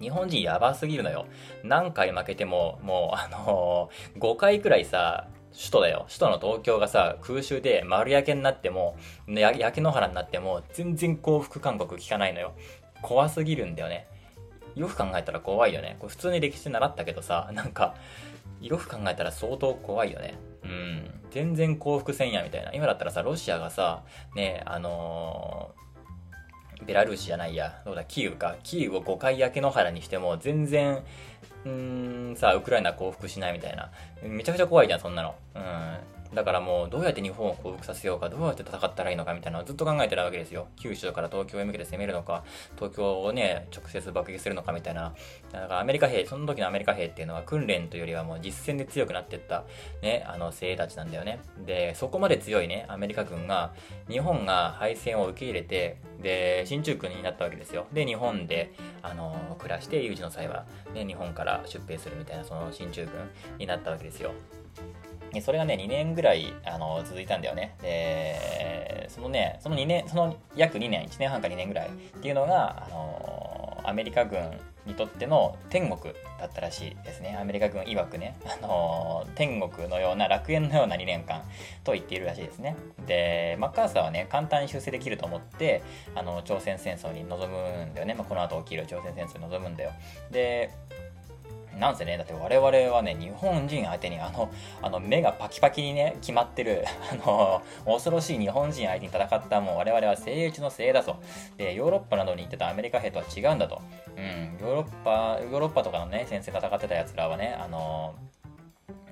[0.00, 1.26] 日本人やばすぎるのよ。
[1.62, 6.04] 何回負けても、もう、あのー、5回くらいさ、首都だよ。
[6.08, 8.96] 首都の東京がさ、空襲で丸焼けになっても、
[9.28, 12.54] 焼け野原になっても、全然幸福勧告聞かないのよ。
[13.02, 14.08] 怖すぎるんだよね。
[14.74, 15.96] よく考えたら怖いよね。
[15.98, 17.94] これ普通に歴史習ったけどさ、なんか、
[18.60, 20.34] よく考えたら相当怖いよね。
[20.64, 21.10] うん。
[21.30, 22.72] 全然幸福せんや、みたいな。
[22.72, 24.02] 今だったらさ、ロシアがさ、
[24.34, 25.84] ね、あのー
[26.86, 28.56] ベラルーシじゃないや、どうだ、キーウか。
[28.62, 31.02] キーウを5回焼け野原にしても、全然、
[31.64, 33.90] うーん、さ、ウクライナ降伏しないみたいな。
[34.22, 35.34] めちゃくちゃ怖いじゃん、そんなの。
[35.54, 35.96] うん。
[36.34, 40.68] だからもう、どうやって日本を降伏させようか、どうやって戦ったらいいのかみたいなのをずっと考えてるわけですよ。
[40.76, 42.44] 九州から東京へ向けて攻めるのか、
[42.76, 45.14] 東京をね、直接爆撃するのかみたいな。
[45.52, 49.64] だからアメリカ兵、その時のアメリカ兵っていうのは訓練というよりはもう実戦で強くなっていった、
[50.02, 51.40] ね、あの精鋭たちなんだよね。
[51.64, 53.72] で、そこまで強いね、アメリカ軍が、
[54.08, 57.86] 日本が敗戦を受け入れて、で、進駐軍になったわけですよ。
[57.92, 58.72] で、日本で、
[59.02, 60.64] あの、暮らして、有事の際は、
[60.94, 64.32] ね、日本から出兵するみたいな、その進駐軍になったわけですよ。
[65.34, 67.74] でそれがね、2年ぐらい、あの、続いたんだよね。
[67.82, 77.36] で、そのね、その2年、その約2年、1年半か2年ぐらいっていうのが、あの、アメリカ軍にとっての天国だったらしいですね。
[77.40, 81.42] アメリカ軍曰くね、あの天国のような楽園のような2年間
[81.84, 82.76] と言っているらしいですね。
[83.06, 85.82] で、マッカーサーはね、簡単に修正できると思って、
[86.14, 88.14] あの、朝鮮戦争に臨むんだよね。
[88.14, 89.92] まあ、この後起きる朝鮮戦争に臨むんだよ。
[90.30, 90.70] で、
[91.78, 94.50] なんせね、だって我々はね、日本人相手にあの、
[94.82, 101.16] あの目がパキパキにね、決まってる、 あの、恐ろしい日本人相手に戦ったもう我々は精鋭中の精鋭だぞ。
[101.56, 103.80] で、ヨーロッパなどに行ってたアメリカ兵とは違うんだと。
[104.16, 108.14] うん、ヨーロッパ、ヨーロッパとかのね、先生戦ってた奴らはね、あの、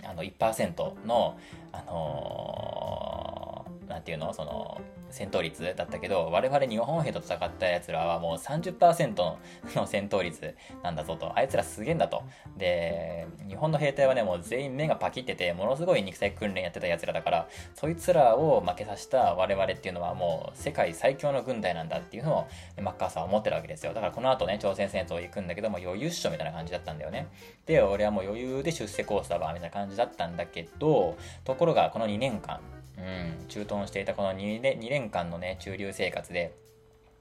[0.05, 1.39] あの1%の、
[1.73, 3.52] あのー、
[3.93, 4.33] なんていうの？
[4.33, 4.81] その、
[5.11, 9.39] 戦闘率だったけど、我々日本兵と戦った奴らはもう30%の
[9.87, 11.37] 戦闘率なんだぞと。
[11.37, 12.23] あいつらすげえんだと。
[12.57, 22.47] で、日本の兵隊はね、もう全員目がパキってて、ものすごい肉体訓練やってた奴らだから、そいつらを負けさせた我々っていうのはもう世界最強の軍隊なんだっていうのを
[22.81, 23.93] マッカーサーは思ってるわけですよ。
[23.93, 27.27] だからこの後ね、朝鮮戦争行くんだけども余裕っしょみたいな感じだったんだよね。
[27.67, 32.61] で、俺はもう余裕で出世コースだわみたいな感じだったんだけど、ところがこの2年間、
[32.99, 36.55] うん、駐屯していたこの 2, 2年間のね、駐留生活で、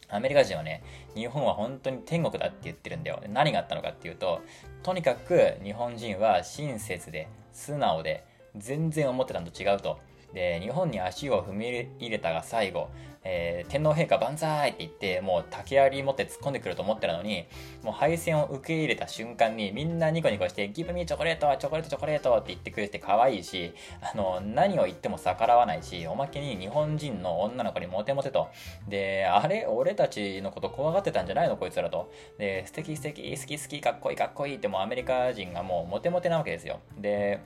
[0.10, 0.84] アメリカ人はね、
[1.16, 3.22] 日本は本当に天国だって言ってるんだよ。
[3.30, 4.42] 何があったのかっていうと、
[4.84, 8.26] とにかく日本人は親切で、素直で、
[8.58, 10.00] 全然思ってたのと違うと。
[10.34, 11.68] で、日本に足を踏み
[12.00, 12.90] 入れたが最後、
[13.24, 17.46] えー、天皇陛下万歳って言って、もう竹槍持って突っ込んでくると思ってたのに、
[17.84, 28.48] もう敗戦を受け入れた瞬間にみんなニコニコして、ギブミーチョコレートチョコレートチョコレートって言ってくれて可愛いし、あの、何を言っても逆らわないし、おまけに日本人の女の子にモテモテと。
[28.90, 32.12] で、あれ俺たちのこと怖がってたんじゃないのこいつらと。
[32.40, 36.80] で、素敵素敵、好き好き、かっこいいかっこいいってもうアメリカ人がもうモテモテなわけですよ。
[36.98, 37.40] で、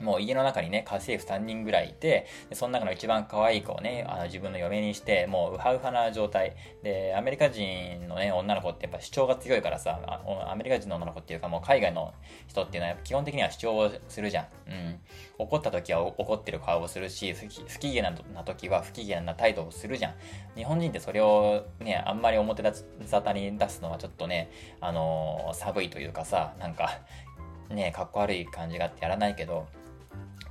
[0.00, 6.56] もう家の中にね、家政婦3人ぐらいいて、でその中の一番可愛い子をね、あの自分の嫁にして、もうウハウハな状態。
[6.82, 10.00] で、アメリカ人のね、女の子ってやっぱ主張が強いからさ、
[10.48, 12.12] アメリカ人の女の子っていうかもう海外の
[12.48, 14.46] 人っていうのは基本的には主張をするじゃん。
[14.68, 15.00] うん。
[15.38, 20.14] 怒った時は怒ってる顔をするし、不機嫌な時は不機嫌な態度をするじゃん。
[20.56, 27.00] 日本人ってそれをね、あんまり表沙汰に出すのはちょっとね、あのー、寒いというかさ、なんか、
[27.70, 29.66] ね、かっこ悪い感じがあってやらないけど、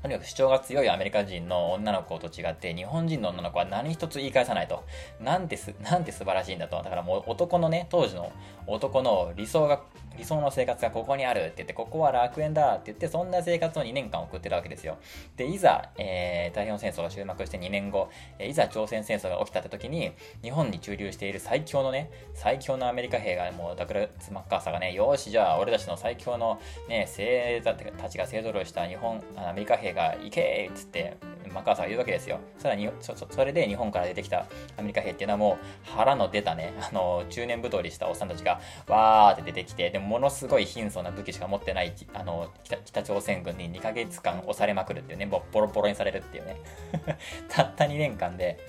[0.04, 4.84] とにかく主張が強いアメリカ人の女の子と違って、日本人の女の子は何一つ言い返さないと。
[5.22, 6.76] なんてす、なんて素晴らしいんだと。
[6.84, 8.34] だからもう男のね、当時の
[8.68, 9.82] 男の理想が、
[10.18, 14.97] 理想の生活がここにあるって言って、ここは楽園だって言って、そんな生活を2年間送ってたわけですよ。
[15.36, 18.09] で、いざ、えー、太平洋戦争が終幕して2年後、
[18.39, 20.11] えー、いざ朝鮮戦争が起きたって時に、
[20.41, 31.18] 日本に駐留している最強のね、最強のアメリカ兵が、もうダクルツ・マッカーサーがね、よし、じゃあ俺たちの最強のね、精鋭たちが勢ぞろいした日本、アメリカ兵が行けっつって
[31.53, 34.45] マッカーサーが言うわけですよさらにそそれで日本から出てきた
[34.78, 42.51] アメリカ兵っていうのはもう腹の出たねあの中年太りしたおっさんたちがわーって出てきてでもものすごい貧相な武器しか持ってないあの
[42.86, 46.58] 北朝鮮軍に2ヶ月間押されまくるっていうねボロボロにされるっていうね。
[47.49, 48.60] たった2年間で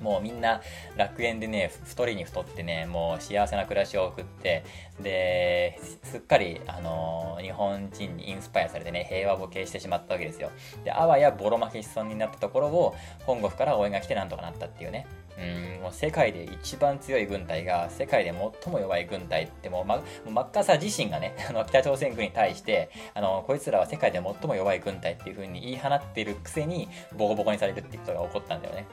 [0.00, 0.60] もうみんな
[0.96, 4.64] 楽園でね、太りに太ってね、もう幸せな暮らしを送って、
[5.02, 10.50] で、すっかり、あのー、日本人にインスパイアされてね、平和ボケしてしまったわけですよ。
[10.84, 12.94] で、あわやボロ負けしそうになったところを、
[13.26, 15.06] 本国から応援が来てなんとかなったっていうね。
[15.38, 18.32] うんもう世界で一番強い軍隊が世界で
[18.62, 28.86] 最も弱い軍隊ってもう、ま、マッカーサー自身がね あの北朝鮮軍に対してあのこいつらは世界で最も弱い軍隊っていう風に言い放っているくせにボコボコにされるっていうことが起こったんだよね。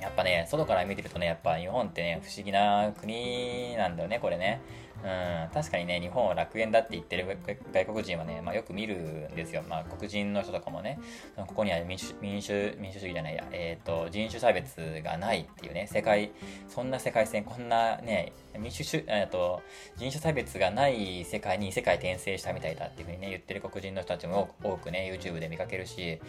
[0.00, 4.60] やっぱね、外から見てるとね、やっぱ日本ってね、不思議な国なんだよね、これね。
[5.04, 7.38] うん、確かにね、日本は楽園だって言ってる
[7.72, 9.62] 外国人はね、まあ、よく見るんですよ。
[9.68, 10.98] まあ、黒人の人とかもね、
[11.36, 16.30] ここには民主民主民主主義じゃないや、えっ、ー、と、人種差別がないっていうね、世界、
[16.68, 19.62] そんな世界線、こんなね、民主主、えっ、ー、と、
[19.96, 26.20] 人種差別がない世界に世界転生したみたいだっていうふうにね、言ってる黒人の人たちも多くね、YouTube で見かけるし、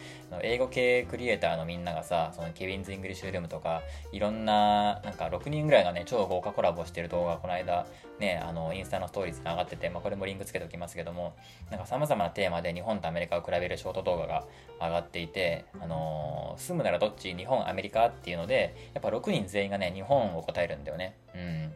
[0.42, 7.88] 英語系クリエイターのみんながさ、そのケビンズ・イングリッシュルームとか、いろんな、なんか6人ぐらいがね、超豪華コラボしてる動画、この間、
[8.20, 11.36] ね、あの、インスタのストーリーズに上がってて、まあ、これもリンクつけておきますけども、
[11.70, 14.46] なんか様々なテーマで日本とアメリカを比べるショート動画が
[14.82, 17.34] 上がっていて、あのー、住むならどっち？
[17.34, 18.08] 日本、アメリカ？
[18.08, 21.16] っていうので、やっぱ6人全員がね、日本を答えるんだよね。
[21.36, 21.74] うん。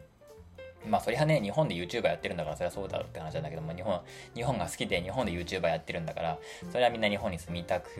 [0.88, 4.00] まあそりゃね、日本で YouTuber やってるんだからそりゃそうだろうって話なんだけども、日本、
[4.34, 6.38] 日本が好きで日本で YouTuber やってるんだから、
[6.70, 7.90] それはみんな日本に住みたく、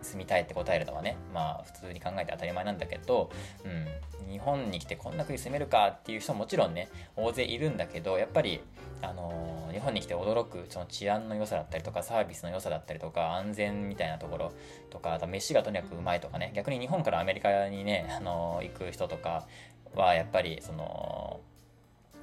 [0.00, 3.30] 住みたいって答えるのはね、まあ普通に考えて当たり前なんだけど、
[3.64, 8.60] うん、日本に来てこんな国住めるかっていう人ももちろんね、大勢いるんだけど、やっぱり、
[9.02, 14.52] あのー、日本に来て驚くその治安の良さだったりとか、サービスの良さだったりとか、安全みたいなところ
[14.90, 19.46] とか、あと飯がとにかくうまいとかね、逆に日本からアメリカにね、あのー、行く人とか
[19.94, 21.40] はやっぱりその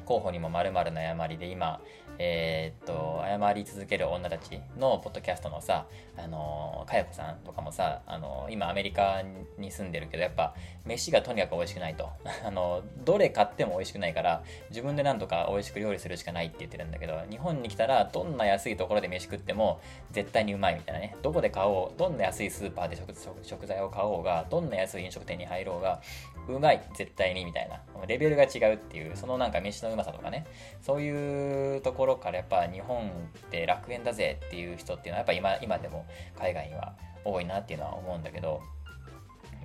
[0.08, 1.82] 候補にも〇〇の誤りで今、
[2.18, 5.86] えー、っと、謝り続ける女たちのポッドキャストのさ、
[6.18, 9.22] あのかやこさんとかもさ、あの今アメリカ
[9.58, 10.55] に住んでるけど、やっぱ
[10.88, 12.10] 飯がとにかく美味しくないと。
[12.46, 19.80] あのどれ買っても美味しくないから、自分でなんとか美味しく料理するしかないって言ってるんだけど、日本に来たらどんな安いところで飯食っても
[20.12, 21.16] 絶対にうまいみたいなね。
[21.22, 22.98] どこで買おう、どんな安いスーパーで
[23.44, 26.02] 食材を買おうが、どんな安い飲食店に入ろうが、
[26.48, 27.82] うまい、絶対にみたいな。
[28.08, 30.46] レベルが違うっていう、そのなんか飯のうまさとかね、
[30.82, 36.06] そういうところからやっぱ日本って楽園だぜっていう人っていうのはやっぱ今今でも
[36.38, 36.94] 海外には
[37.26, 38.62] 多いなっていうのは思うんだけど、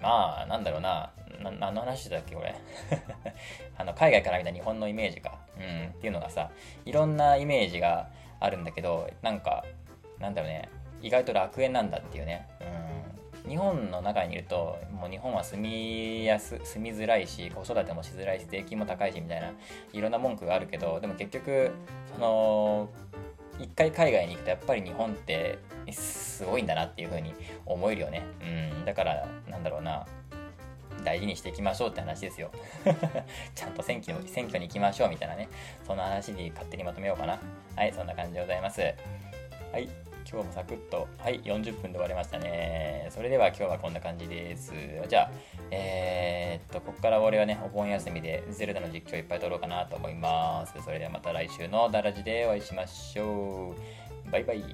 [0.02, 1.10] まあ、なんだろうな、
[1.42, 2.54] な何の話だっけ、これ。
[3.78, 5.38] あの、海外から見た日本のイメージか。
[5.58, 6.50] うん、っていうのがさ、
[6.84, 8.08] いろんなイメージが
[8.40, 9.64] あるんだけど、なんか、
[10.18, 10.68] なんだろうね、
[11.00, 12.48] 意外と楽園なんだっていうね。
[12.60, 12.92] うん
[13.48, 19.52] 日本の中にいるともう日本は住みやす住みづらいし子育てもしづらいし税金も高いしみたいな
[19.92, 21.72] いろんな文句があるけどでも結局
[22.14, 22.88] その
[23.62, 25.58] 一回海外に行くとやっぱり日本って
[25.90, 27.32] すごいんだなっていう風に
[27.64, 28.26] 思えるよね。
[28.42, 28.84] うん。
[28.84, 30.06] だからなんだろうな。
[31.04, 32.50] 大事にしていきましょうって話ですよ。
[33.54, 35.48] ちゃんと選挙選挙に行きましょうみたいなね。
[35.84, 37.40] そんな話に勝手にまとめようかな。
[37.76, 38.80] はいそんな感じでございます。
[39.72, 40.01] はい。
[40.32, 43.08] 今日もサクッと、はい、40分で終わりましたね。
[43.10, 44.72] それでは今日はこんな感じです。
[45.06, 45.30] じゃあ、
[45.70, 50.72] えー、っと、ここから俺はね、お盆休みでゼルダの実況いっぱい撮ろうかなと思います。
[50.82, 53.74] それではまた来週のダラジでお会いしましょ
[54.26, 54.30] う。
[54.30, 54.64] バイバイ。